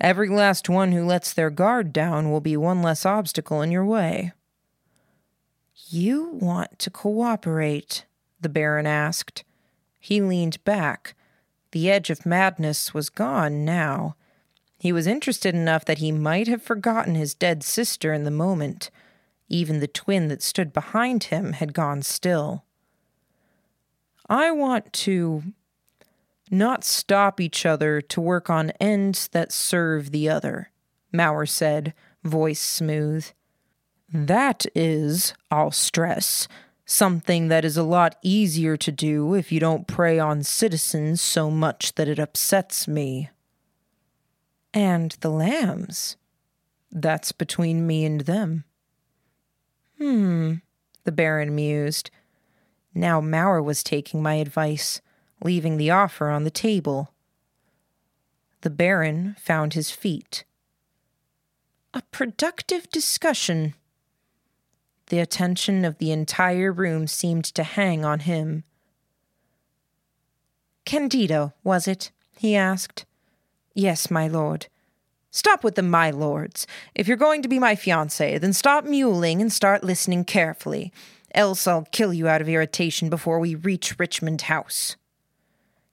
Every 0.00 0.30
last 0.30 0.70
one 0.70 0.92
who 0.92 1.04
lets 1.04 1.34
their 1.34 1.50
guard 1.50 1.92
down 1.92 2.30
will 2.30 2.40
be 2.40 2.56
one 2.56 2.80
less 2.80 3.04
obstacle 3.04 3.60
in 3.60 3.70
your 3.70 3.84
way. 3.84 4.32
You 5.88 6.30
want 6.32 6.78
to 6.78 6.90
cooperate? 6.90 8.06
the 8.40 8.48
Baron 8.48 8.86
asked. 8.86 9.44
He 10.08 10.22
leaned 10.22 10.64
back. 10.64 11.14
The 11.72 11.90
edge 11.90 12.08
of 12.08 12.24
madness 12.24 12.94
was 12.94 13.10
gone 13.10 13.66
now. 13.66 14.16
He 14.78 14.90
was 14.90 15.06
interested 15.06 15.54
enough 15.54 15.84
that 15.84 15.98
he 15.98 16.12
might 16.12 16.48
have 16.48 16.62
forgotten 16.62 17.14
his 17.14 17.34
dead 17.34 17.62
sister 17.62 18.14
in 18.14 18.24
the 18.24 18.30
moment. 18.30 18.90
Even 19.50 19.80
the 19.80 19.86
twin 19.86 20.28
that 20.28 20.42
stood 20.42 20.72
behind 20.72 21.24
him 21.24 21.52
had 21.52 21.74
gone 21.74 22.00
still. 22.00 22.64
I 24.30 24.50
want 24.50 24.94
to 24.94 25.42
not 26.50 26.84
stop 26.84 27.38
each 27.38 27.66
other 27.66 28.00
to 28.00 28.18
work 28.18 28.48
on 28.48 28.70
ends 28.80 29.28
that 29.32 29.52
serve 29.52 30.10
the 30.10 30.30
other, 30.30 30.70
Mauer 31.12 31.46
said, 31.46 31.92
voice 32.24 32.62
smooth. 32.62 33.26
That 34.10 34.64
is, 34.74 35.34
I'll 35.50 35.70
stress, 35.70 36.48
something 36.90 37.48
that 37.48 37.66
is 37.66 37.76
a 37.76 37.82
lot 37.82 38.16
easier 38.22 38.74
to 38.74 38.90
do 38.90 39.34
if 39.34 39.52
you 39.52 39.60
don't 39.60 39.86
prey 39.86 40.18
on 40.18 40.42
citizens 40.42 41.20
so 41.20 41.50
much 41.50 41.94
that 41.96 42.08
it 42.08 42.18
upsets 42.18 42.88
me. 42.88 43.28
And 44.72 45.14
the 45.20 45.28
lambs. 45.28 46.16
That's 46.90 47.30
between 47.30 47.86
me 47.86 48.06
and 48.06 48.22
them. 48.22 48.64
Hmm, 49.98 50.54
the 51.04 51.12
Baron 51.12 51.54
mused. 51.54 52.10
Now 52.94 53.20
Mauer 53.20 53.62
was 53.62 53.82
taking 53.82 54.22
my 54.22 54.34
advice, 54.34 55.02
leaving 55.44 55.76
the 55.76 55.90
offer 55.90 56.30
on 56.30 56.44
the 56.44 56.50
table. 56.50 57.12
The 58.62 58.70
Baron 58.70 59.36
found 59.38 59.74
his 59.74 59.90
feet. 59.90 60.44
A 61.92 62.02
productive 62.10 62.88
discussion, 62.88 63.74
the 65.08 65.18
attention 65.18 65.84
of 65.84 65.98
the 65.98 66.10
entire 66.12 66.72
room 66.72 67.06
seemed 67.06 67.44
to 67.44 67.62
hang 67.62 68.04
on 68.04 68.20
him. 68.20 68.64
Candida, 70.84 71.54
was 71.62 71.86
it? 71.86 72.10
he 72.36 72.54
asked. 72.54 73.04
Yes, 73.74 74.10
my 74.10 74.28
lord. 74.28 74.68
Stop 75.30 75.62
with 75.62 75.74
the 75.74 75.82
my 75.82 76.10
lords. 76.10 76.66
If 76.94 77.06
you're 77.06 77.16
going 77.16 77.42
to 77.42 77.48
be 77.48 77.58
my 77.58 77.74
fiancé, 77.74 78.40
then 78.40 78.52
stop 78.52 78.84
mewling 78.84 79.40
and 79.40 79.52
start 79.52 79.84
listening 79.84 80.24
carefully. 80.24 80.92
Else 81.34 81.66
I'll 81.66 81.86
kill 81.92 82.14
you 82.14 82.26
out 82.26 82.40
of 82.40 82.48
irritation 82.48 83.10
before 83.10 83.38
we 83.38 83.54
reach 83.54 83.98
Richmond 83.98 84.42
House. 84.42 84.96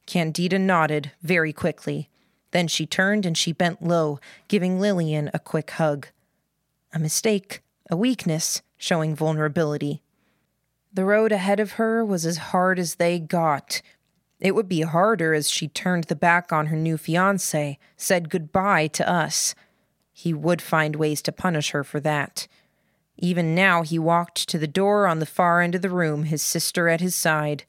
Candida 0.05 0.57
nodded 0.57 1.11
very 1.21 1.51
quickly. 1.51 2.09
Then 2.51 2.67
she 2.67 2.85
turned 2.85 3.25
and 3.25 3.37
she 3.37 3.51
bent 3.51 3.83
low, 3.83 4.19
giving 4.47 4.79
Lillian 4.79 5.29
a 5.33 5.39
quick 5.39 5.71
hug. 5.71 6.07
A 6.93 6.99
mistake, 6.99 7.61
a 7.89 7.97
weakness, 7.97 8.61
showing 8.85 9.15
vulnerability. 9.15 10.03
The 10.93 11.05
road 11.05 11.31
ahead 11.31 11.59
of 11.59 11.73
her 11.73 12.05
was 12.05 12.25
as 12.25 12.37
hard 12.37 12.77
as 12.77 12.95
they 12.95 13.19
got. 13.19 13.81
It 14.39 14.53
would 14.53 14.69
be 14.69 14.81
harder 14.81 15.33
as 15.33 15.49
she 15.49 15.67
turned 15.67 16.05
the 16.05 16.15
back 16.15 16.53
on 16.53 16.67
her 16.67 16.77
new 16.77 16.97
fiance, 16.97 17.79
said 17.97 18.29
goodbye 18.29 18.87
to 18.87 19.09
us. 19.09 19.55
He 20.13 20.33
would 20.33 20.61
find 20.61 20.95
ways 20.95 21.21
to 21.23 21.31
punish 21.31 21.71
her 21.71 21.83
for 21.83 21.99
that. 22.01 22.47
Even 23.17 23.55
now, 23.55 23.81
he 23.81 23.97
walked 23.97 24.47
to 24.49 24.59
the 24.59 24.67
door 24.67 25.07
on 25.07 25.19
the 25.19 25.25
far 25.25 25.61
end 25.61 25.73
of 25.73 25.81
the 25.81 25.89
room, 25.89 26.23
his 26.23 26.41
sister 26.41 26.87
at 26.87 27.01
his 27.01 27.15
side. 27.15 27.63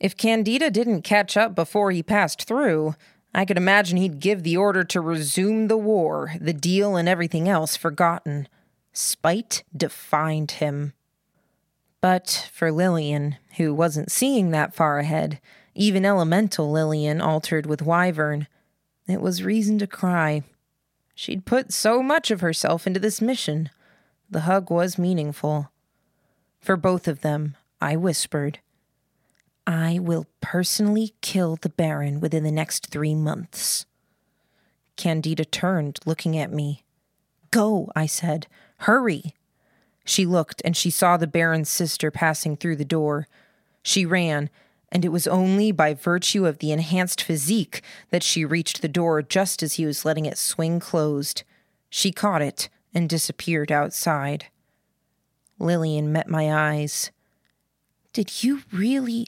If 0.00 0.16
Candida 0.16 0.70
didn't 0.70 1.02
catch 1.02 1.36
up 1.36 1.54
before 1.54 1.92
he 1.92 2.02
passed 2.02 2.42
through, 2.42 2.94
I 3.32 3.44
could 3.44 3.56
imagine 3.56 3.98
he'd 3.98 4.18
give 4.20 4.42
the 4.42 4.56
order 4.56 4.82
to 4.84 5.00
resume 5.00 5.68
the 5.68 5.76
war, 5.76 6.32
the 6.40 6.52
deal, 6.52 6.96
and 6.96 7.08
everything 7.08 7.48
else 7.48 7.76
forgotten. 7.76 8.48
Spite 8.92 9.62
defined 9.76 10.52
him. 10.52 10.94
But 12.00 12.48
for 12.52 12.72
Lillian, 12.72 13.36
who 13.56 13.74
wasn't 13.74 14.10
seeing 14.10 14.50
that 14.50 14.74
far 14.74 14.98
ahead, 14.98 15.40
even 15.74 16.04
elemental 16.04 16.70
Lillian 16.70 17.20
altered 17.20 17.66
with 17.66 17.82
Wyvern, 17.82 18.46
it 19.06 19.20
was 19.20 19.42
reason 19.42 19.78
to 19.78 19.86
cry. 19.86 20.42
She'd 21.14 21.44
put 21.44 21.72
so 21.72 22.02
much 22.02 22.30
of 22.30 22.40
herself 22.40 22.86
into 22.86 23.00
this 23.00 23.20
mission. 23.20 23.70
The 24.30 24.40
hug 24.40 24.70
was 24.70 24.98
meaningful. 24.98 25.70
For 26.60 26.76
both 26.76 27.06
of 27.06 27.20
them, 27.20 27.56
I 27.80 27.96
whispered, 27.96 28.60
I 29.66 29.98
will 29.98 30.26
personally 30.40 31.14
kill 31.20 31.56
the 31.56 31.68
Baron 31.68 32.20
within 32.20 32.44
the 32.44 32.50
next 32.50 32.86
three 32.86 33.14
months. 33.14 33.86
Candida 34.96 35.44
turned, 35.44 36.00
looking 36.04 36.36
at 36.36 36.52
me. 36.52 36.84
Go, 37.50 37.90
I 37.94 38.06
said. 38.06 38.46
Hurry. 38.80 39.34
She 40.04 40.24
looked 40.24 40.62
and 40.64 40.76
she 40.76 40.90
saw 40.90 41.16
the 41.16 41.26
Baron's 41.26 41.68
sister 41.68 42.10
passing 42.10 42.56
through 42.56 42.76
the 42.76 42.84
door. 42.84 43.28
She 43.82 44.06
ran, 44.06 44.48
and 44.90 45.04
it 45.04 45.10
was 45.10 45.26
only 45.26 45.70
by 45.70 45.94
virtue 45.94 46.46
of 46.46 46.58
the 46.58 46.72
enhanced 46.72 47.22
physique 47.22 47.82
that 48.10 48.22
she 48.22 48.44
reached 48.44 48.80
the 48.80 48.88
door 48.88 49.22
just 49.22 49.62
as 49.62 49.74
he 49.74 49.84
was 49.84 50.04
letting 50.04 50.24
it 50.24 50.38
swing 50.38 50.80
closed. 50.80 51.42
She 51.90 52.10
caught 52.10 52.42
it 52.42 52.68
and 52.94 53.08
disappeared 53.08 53.70
outside. 53.70 54.46
Lillian 55.58 56.10
met 56.10 56.28
my 56.28 56.52
eyes. 56.52 57.10
Did 58.12 58.42
you 58.42 58.62
really? 58.72 59.26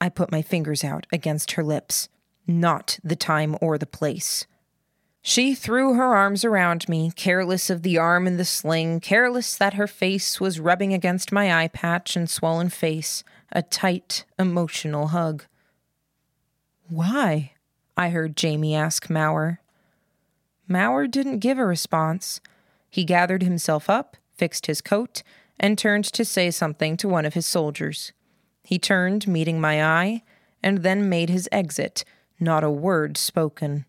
I 0.00 0.08
put 0.08 0.30
my 0.30 0.40
fingers 0.40 0.84
out 0.84 1.06
against 1.12 1.52
her 1.52 1.64
lips. 1.64 2.08
Not 2.46 2.98
the 3.02 3.16
time 3.16 3.56
or 3.60 3.76
the 3.76 3.86
place. 3.86 4.46
She 5.26 5.54
threw 5.54 5.94
her 5.94 6.14
arms 6.14 6.44
around 6.44 6.86
me, 6.86 7.10
careless 7.10 7.70
of 7.70 7.80
the 7.80 7.96
arm 7.96 8.26
in 8.26 8.36
the 8.36 8.44
sling, 8.44 9.00
careless 9.00 9.56
that 9.56 9.72
her 9.72 9.86
face 9.86 10.38
was 10.38 10.60
rubbing 10.60 10.92
against 10.92 11.32
my 11.32 11.62
eye 11.62 11.68
patch 11.68 12.14
and 12.14 12.28
swollen 12.28 12.68
face, 12.68 13.24
a 13.50 13.62
tight, 13.62 14.26
emotional 14.38 15.08
hug. 15.08 15.46
Why? 16.90 17.52
I 17.96 18.10
heard 18.10 18.36
Jamie 18.36 18.74
ask 18.74 19.08
Mauer. 19.08 19.60
Mauer 20.68 21.10
didn't 21.10 21.38
give 21.38 21.58
a 21.58 21.64
response. 21.64 22.42
He 22.90 23.02
gathered 23.02 23.42
himself 23.42 23.88
up, 23.88 24.18
fixed 24.36 24.66
his 24.66 24.82
coat, 24.82 25.22
and 25.58 25.78
turned 25.78 26.04
to 26.04 26.26
say 26.26 26.50
something 26.50 26.98
to 26.98 27.08
one 27.08 27.24
of 27.24 27.32
his 27.32 27.46
soldiers. 27.46 28.12
He 28.62 28.78
turned, 28.78 29.26
meeting 29.26 29.58
my 29.58 29.82
eye, 29.82 30.22
and 30.62 30.82
then 30.82 31.08
made 31.08 31.30
his 31.30 31.48
exit, 31.50 32.04
not 32.38 32.62
a 32.62 32.70
word 32.70 33.16
spoken. 33.16 33.86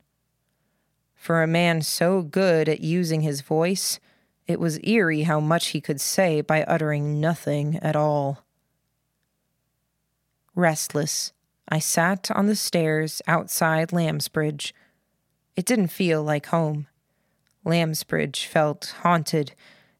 For 1.26 1.42
a 1.42 1.48
man 1.48 1.82
so 1.82 2.22
good 2.22 2.70
at 2.70 2.82
using 2.82 3.22
his 3.22 3.42
voice, 3.42 4.00
it 4.46 4.60
was 4.60 4.78
eerie 4.84 5.24
how 5.24 5.40
much 5.40 5.70
he 5.70 5.82
could 5.82 6.00
say 6.00 6.42
by 6.42 6.62
uttering 6.66 7.20
nothing 7.20 7.78
at 7.78 7.96
all. 7.96 8.46
Restless, 10.54 11.34
I 11.68 11.80
sat 11.80 12.30
on 12.30 12.46
the 12.46 12.56
stairs 12.56 13.24
outside 13.26 13.92
Lambsbridge. 13.92 14.72
It 15.56 15.66
didn't 15.66 15.88
feel 15.88 16.22
like 16.22 16.46
home. 16.46 16.86
Lambsbridge 17.64 18.46
felt 18.46 18.94
haunted. 19.02 19.54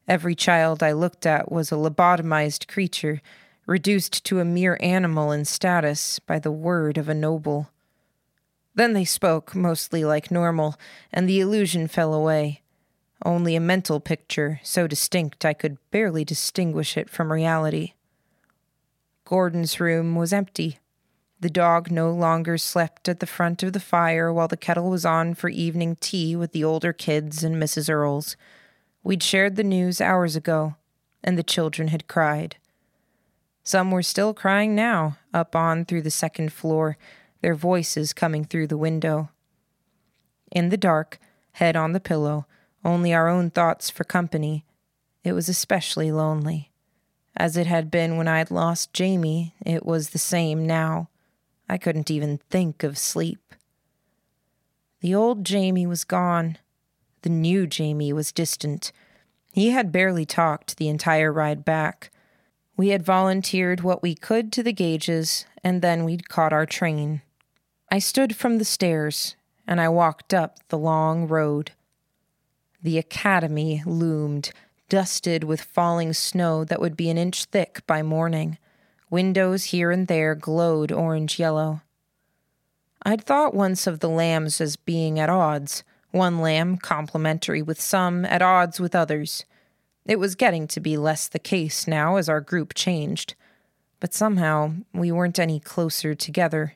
Every 0.06 0.36
child 0.36 0.80
I 0.80 0.92
looked 0.92 1.26
at 1.26 1.50
was 1.50 1.72
a 1.72 1.74
lobotomized 1.74 2.68
creature, 2.68 3.20
reduced 3.66 4.24
to 4.26 4.38
a 4.38 4.44
mere 4.44 4.78
animal 4.80 5.32
in 5.32 5.44
status 5.44 6.20
by 6.20 6.38
the 6.38 6.52
word 6.52 6.96
of 6.96 7.08
a 7.08 7.14
noble. 7.14 7.72
Then 8.76 8.92
they 8.92 9.04
spoke, 9.04 9.54
mostly 9.54 10.04
like 10.04 10.30
normal, 10.30 10.76
and 11.12 11.28
the 11.28 11.40
illusion 11.40 11.88
fell 11.88 12.14
away. 12.14 12.62
Only 13.24 13.56
a 13.56 13.60
mental 13.60 13.98
picture, 14.00 14.60
so 14.62 14.86
distinct 14.86 15.44
I 15.44 15.54
could 15.54 15.78
barely 15.90 16.24
distinguish 16.24 16.96
it 16.96 17.08
from 17.08 17.32
reality. 17.32 17.94
Gordon's 19.24 19.80
room 19.80 20.14
was 20.14 20.32
empty. 20.32 20.78
The 21.40 21.50
dog 21.50 21.90
no 21.90 22.10
longer 22.10 22.58
slept 22.58 23.08
at 23.08 23.20
the 23.20 23.26
front 23.26 23.62
of 23.62 23.72
the 23.72 23.80
fire 23.80 24.32
while 24.32 24.48
the 24.48 24.56
kettle 24.56 24.90
was 24.90 25.06
on 25.06 25.34
for 25.34 25.48
evening 25.48 25.96
tea 25.96 26.36
with 26.36 26.52
the 26.52 26.62
older 26.64 26.92
kids 26.92 27.42
and 27.42 27.56
Mrs. 27.56 27.90
Earls. 27.90 28.36
We'd 29.02 29.22
shared 29.22 29.56
the 29.56 29.64
news 29.64 30.00
hours 30.02 30.36
ago, 30.36 30.76
and 31.24 31.38
the 31.38 31.42
children 31.42 31.88
had 31.88 32.08
cried. 32.08 32.56
Some 33.62 33.90
were 33.90 34.02
still 34.02 34.34
crying 34.34 34.74
now, 34.74 35.16
up 35.32 35.56
on 35.56 35.86
through 35.86 36.02
the 36.02 36.10
second 36.10 36.52
floor, 36.52 36.98
their 37.42 37.54
voices 37.54 38.12
coming 38.12 38.44
through 38.44 38.66
the 38.66 38.78
window. 38.78 39.30
In 40.50 40.68
the 40.68 40.76
dark, 40.76 41.18
head 41.52 41.76
on 41.76 41.92
the 41.92 42.00
pillow, 42.00 42.46
only 42.84 43.12
our 43.12 43.28
own 43.28 43.50
thoughts 43.50 43.90
for 43.90 44.04
company, 44.04 44.64
it 45.24 45.32
was 45.32 45.48
especially 45.48 46.12
lonely. 46.12 46.70
As 47.36 47.56
it 47.56 47.66
had 47.66 47.90
been 47.90 48.16
when 48.16 48.28
I 48.28 48.38
had 48.38 48.50
lost 48.50 48.92
Jamie, 48.92 49.54
it 49.64 49.84
was 49.84 50.10
the 50.10 50.18
same 50.18 50.66
now. 50.66 51.10
I 51.68 51.78
couldn't 51.78 52.10
even 52.10 52.38
think 52.48 52.82
of 52.82 52.96
sleep. 52.96 53.54
The 55.00 55.14
old 55.14 55.44
Jamie 55.44 55.86
was 55.86 56.04
gone. 56.04 56.58
The 57.22 57.28
new 57.28 57.66
Jamie 57.66 58.12
was 58.12 58.32
distant. 58.32 58.92
He 59.52 59.70
had 59.70 59.92
barely 59.92 60.24
talked 60.24 60.76
the 60.76 60.88
entire 60.88 61.32
ride 61.32 61.64
back. 61.64 62.10
We 62.76 62.88
had 62.88 63.02
volunteered 63.02 63.80
what 63.80 64.02
we 64.02 64.14
could 64.14 64.52
to 64.52 64.62
the 64.62 64.72
gauges, 64.72 65.44
and 65.64 65.82
then 65.82 66.04
we'd 66.04 66.28
caught 66.28 66.52
our 66.52 66.66
train. 66.66 67.22
I 67.88 67.98
stood 67.98 68.34
from 68.34 68.58
the 68.58 68.64
stairs 68.64 69.36
and 69.66 69.80
I 69.80 69.88
walked 69.88 70.34
up 70.34 70.58
the 70.68 70.78
long 70.78 71.28
road. 71.28 71.72
The 72.82 72.98
academy 72.98 73.82
loomed, 73.86 74.50
dusted 74.88 75.44
with 75.44 75.60
falling 75.60 76.12
snow 76.12 76.64
that 76.64 76.80
would 76.80 76.96
be 76.96 77.10
an 77.10 77.18
inch 77.18 77.44
thick 77.46 77.82
by 77.86 78.02
morning. 78.02 78.58
Windows 79.10 79.64
here 79.64 79.90
and 79.90 80.08
there 80.08 80.34
glowed 80.34 80.90
orange 80.90 81.38
yellow. 81.38 81.82
I'd 83.02 83.22
thought 83.22 83.54
once 83.54 83.86
of 83.86 84.00
the 84.00 84.08
lambs 84.08 84.60
as 84.60 84.76
being 84.76 85.20
at 85.20 85.30
odds, 85.30 85.84
one 86.10 86.40
lamb 86.40 86.76
complementary 86.76 87.62
with 87.62 87.80
some, 87.80 88.24
at 88.24 88.42
odds 88.42 88.80
with 88.80 88.96
others. 88.96 89.44
It 90.06 90.18
was 90.18 90.34
getting 90.34 90.66
to 90.68 90.80
be 90.80 90.96
less 90.96 91.28
the 91.28 91.38
case 91.38 91.86
now 91.86 92.16
as 92.16 92.28
our 92.28 92.40
group 92.40 92.74
changed, 92.74 93.34
but 94.00 94.14
somehow 94.14 94.74
we 94.92 95.12
weren't 95.12 95.38
any 95.38 95.60
closer 95.60 96.14
together. 96.14 96.74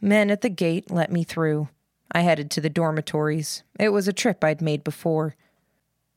Men 0.00 0.30
at 0.30 0.40
the 0.40 0.48
gate 0.48 0.90
let 0.90 1.12
me 1.12 1.24
through. 1.24 1.68
I 2.12 2.20
headed 2.20 2.50
to 2.52 2.60
the 2.60 2.70
dormitories. 2.70 3.62
It 3.78 3.90
was 3.90 4.08
a 4.08 4.12
trip 4.12 4.42
I'd 4.42 4.62
made 4.62 4.82
before. 4.82 5.36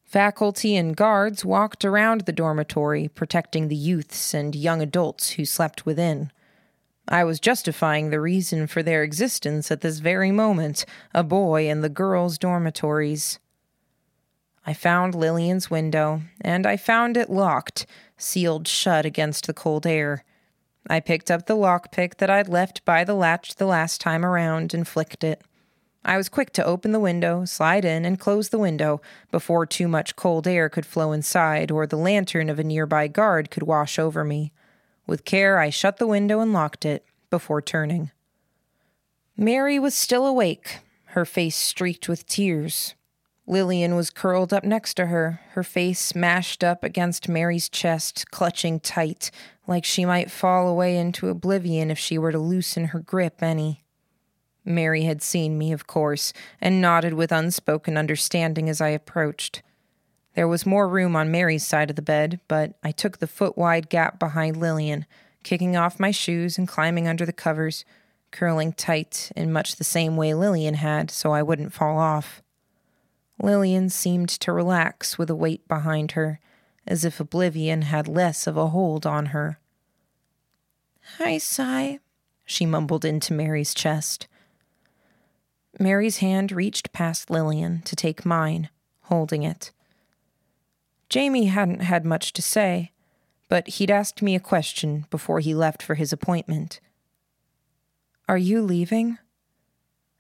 Faculty 0.04 0.76
and 0.76 0.96
guards 0.96 1.44
walked 1.44 1.84
around 1.84 2.22
the 2.22 2.32
dormitory, 2.32 3.08
protecting 3.08 3.68
the 3.68 3.76
youths 3.76 4.34
and 4.34 4.56
young 4.56 4.82
adults 4.82 5.32
who 5.32 5.46
slept 5.46 5.86
within. 5.86 6.32
I 7.08 7.24
was 7.24 7.40
justifying 7.40 8.10
the 8.10 8.22
reason 8.22 8.68
for 8.68 8.82
their 8.82 9.04
existence 9.04 9.72
at 9.72 9.82
this 9.82 10.00
very 10.00 10.32
moment 10.32 10.86
a 11.14 11.24
boy 11.24 11.68
in 11.68 11.82
the 11.82 11.90
girls' 11.90 12.38
dormitories. 12.38 13.40
I 14.66 14.74
found 14.74 15.14
Lillian's 15.14 15.70
window, 15.70 16.22
and 16.40 16.66
I 16.66 16.78
found 16.78 17.18
it 17.18 17.30
locked, 17.30 17.86
sealed 18.18 18.68
shut 18.68 19.06
against 19.06 19.48
the 19.48 19.54
cold 19.54 19.86
air. 19.86 20.24
I 20.88 21.00
picked 21.00 21.32
up 21.32 21.46
the 21.46 21.56
lockpick 21.56 22.18
that 22.18 22.30
I'd 22.30 22.50
left 22.50 22.84
by 22.86 23.04
the 23.04 23.14
latch 23.14 23.56
the 23.56 23.66
last 23.66 24.02
time 24.02 24.26
around 24.26 24.74
and 24.74 24.88
flicked 24.88 25.24
it. 25.24 25.42
I 26.06 26.18
was 26.18 26.28
quick 26.28 26.52
to 26.54 26.66
open 26.66 26.92
the 26.92 27.00
window, 27.00 27.46
slide 27.46 27.86
in, 27.86 28.04
and 28.04 28.20
close 28.20 28.50
the 28.50 28.60
window 28.60 29.02
before 29.32 29.66
too 29.66 29.88
much 29.88 30.18
cold 30.18 30.48
air 30.48 30.68
could 30.68 30.86
flow 30.86 31.14
inside 31.14 31.72
or 31.72 31.88
the 31.88 31.96
lantern 31.96 32.50
of 32.50 32.60
a 32.60 32.64
nearby 32.64 33.08
guard 33.08 33.50
could 33.50 33.64
wash 33.64 33.98
over 33.98 34.26
me. 34.26 34.52
With 35.08 35.24
care, 35.24 35.60
I 35.60 35.70
shut 35.70 35.98
the 35.98 36.08
window 36.08 36.42
and 36.42 36.52
locked 36.52 36.84
it 36.84 37.06
before 37.30 37.62
turning. 37.62 38.12
Mary 39.38 39.80
was 39.80 39.96
still 39.96 40.28
awake, 40.28 40.80
her 41.06 41.26
face 41.26 41.56
streaked 41.56 42.10
with 42.10 42.28
tears. 42.28 42.96
Lillian 43.46 43.96
was 43.96 44.10
curled 44.10 44.54
up 44.54 44.64
next 44.64 44.94
to 44.96 45.08
her, 45.08 45.42
her 45.52 45.64
face 45.64 46.16
mashed 46.16 46.64
up 46.64 46.84
against 46.84 47.28
Mary's 47.28 47.68
chest, 47.68 48.32
clutching 48.32 48.80
tight, 48.80 49.32
like 49.68 49.84
she 49.84 50.06
might 50.06 50.32
fall 50.32 50.68
away 50.68 50.98
into 50.98 51.28
oblivion 51.28 51.92
if 51.92 52.00
she 52.00 52.18
were 52.18 52.32
to 52.32 52.40
loosen 52.40 52.86
her 52.86 53.00
grip 53.00 53.44
any. 53.44 53.84
Mary 54.64 55.04
had 55.04 55.22
seen 55.22 55.58
me, 55.58 55.74
of 55.74 55.88
course, 55.88 56.32
and 56.62 56.80
nodded 56.80 57.14
with 57.14 57.34
unspoken 57.34 57.98
understanding 57.98 58.70
as 58.70 58.80
I 58.80 58.90
approached. 58.90 59.62
There 60.36 60.48
was 60.48 60.66
more 60.66 60.88
room 60.88 61.16
on 61.16 61.30
Mary's 61.32 61.66
side 61.66 61.90
of 61.90 61.96
the 61.98 62.02
bed, 62.02 62.40
but 62.48 62.76
I 62.82 62.92
took 62.92 63.18
the 63.18 63.28
foot 63.28 63.58
wide 63.58 63.90
gap 63.90 64.20
behind 64.20 64.58
Lillian, 64.58 65.06
kicking 65.44 65.76
off 65.76 66.00
my 66.00 66.12
shoes 66.12 66.58
and 66.58 66.68
climbing 66.68 67.08
under 67.10 67.26
the 67.26 67.34
covers, 67.34 67.84
curling 68.32 68.74
tight 68.74 69.32
in 69.36 69.52
much 69.52 69.76
the 69.76 69.84
same 69.84 70.16
way 70.16 70.34
Lillian 70.34 70.76
had 70.76 71.12
so 71.12 71.32
I 71.34 71.44
wouldn't 71.44 71.74
fall 71.74 72.00
off. 72.00 72.43
Lillian 73.42 73.90
seemed 73.90 74.30
to 74.30 74.52
relax 74.52 75.18
with 75.18 75.30
a 75.30 75.36
weight 75.36 75.68
behind 75.68 76.12
her 76.12 76.40
as 76.86 77.06
if 77.06 77.20
oblivion 77.20 77.84
had 77.84 78.08
less 78.08 78.48
of 78.48 78.58
a 78.58 78.68
hold 78.68 79.06
on 79.06 79.28
her. 79.28 79.60
Hi, 81.18 81.38
Cy, 81.38 82.00
she 82.46 82.66
mumbled 82.66 83.06
into 83.06 83.34
Mary's 83.34 83.74
chest. 83.74 84.28
Mary's 85.80 86.18
hand 86.18 86.52
reached 86.52 86.94
past 86.94 87.30
Lillian 87.30 87.82
to 87.84 87.96
take 87.96 88.26
mine, 88.26 88.70
holding 89.04 89.44
it. 89.44 89.72
Jamie 91.10 91.46
hadn't 91.46 91.82
had 91.82 92.06
much 92.06 92.34
to 92.34 92.42
say, 92.42 92.92
but 93.50 93.68
he'd 93.68 93.92
asked 93.92 94.22
me 94.22 94.36
a 94.36 94.40
question 94.40 95.06
before 95.10 95.40
he 95.40 95.54
left 95.54 95.82
for 95.82 95.96
his 95.96 96.14
appointment. 96.14 96.80
Are 98.28 98.38
you 98.38 98.62
leaving? 98.62 99.18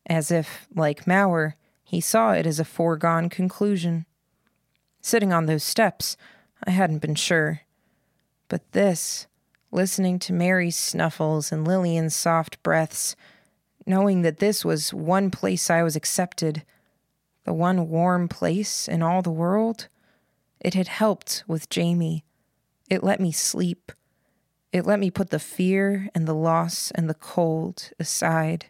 As 0.05 0.31
if, 0.31 0.67
like 0.75 1.05
Mauer, 1.05 1.53
he 1.93 2.01
saw 2.01 2.31
it 2.31 2.47
as 2.47 2.59
a 2.59 2.65
foregone 2.65 3.29
conclusion. 3.29 4.07
Sitting 4.99 5.31
on 5.31 5.45
those 5.45 5.63
steps, 5.63 6.17
I 6.65 6.71
hadn't 6.71 7.03
been 7.03 7.13
sure. 7.13 7.61
But 8.47 8.71
this, 8.71 9.27
listening 9.69 10.17
to 10.19 10.33
Mary's 10.33 10.75
snuffles 10.75 11.51
and 11.51 11.67
Lillian's 11.67 12.15
soft 12.15 12.63
breaths, 12.63 13.15
knowing 13.85 14.23
that 14.23 14.37
this 14.37 14.65
was 14.65 14.91
one 14.91 15.29
place 15.29 15.69
I 15.69 15.83
was 15.83 15.95
accepted, 15.95 16.63
the 17.43 17.53
one 17.53 17.89
warm 17.89 18.27
place 18.27 18.87
in 18.87 19.03
all 19.03 19.21
the 19.21 19.29
world, 19.29 19.87
It 20.59 20.73
had 20.73 20.87
helped 20.87 21.43
with 21.45 21.69
Jamie. 21.69 22.23
It 22.89 23.03
let 23.03 23.19
me 23.19 23.31
sleep. 23.31 23.91
It 24.71 24.85
let 24.85 24.99
me 24.99 25.11
put 25.11 25.29
the 25.29 25.37
fear 25.37 26.09
and 26.15 26.27
the 26.27 26.33
loss 26.33 26.89
and 26.95 27.07
the 27.07 27.13
cold 27.13 27.91
aside. 27.99 28.67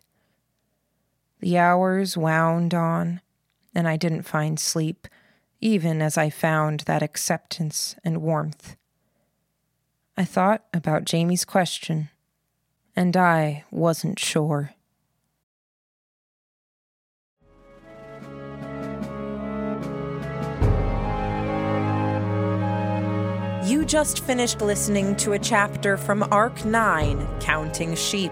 The 1.43 1.57
hours 1.57 2.15
wound 2.15 2.73
on, 2.73 3.19
and 3.75 3.85
I 3.85 3.97
didn't 3.97 4.21
find 4.21 4.57
sleep, 4.57 5.09
even 5.59 6.01
as 6.01 6.17
I 6.17 6.29
found 6.29 6.85
that 6.85 7.03
acceptance 7.03 7.97
and 8.01 8.21
warmth. 8.21 8.77
I 10.15 10.23
thought 10.23 10.63
about 10.73 11.03
Jamie's 11.03 11.43
question, 11.43 12.07
and 12.95 13.17
I 13.17 13.65
wasn't 13.71 14.19
sure. 14.19 14.71
You 23.65 23.83
just 23.83 24.23
finished 24.23 24.61
listening 24.61 25.17
to 25.17 25.33
a 25.33 25.39
chapter 25.39 25.97
from 25.97 26.23
Arc 26.31 26.63
9, 26.63 27.27
Counting 27.41 27.95
Sheep, 27.95 28.31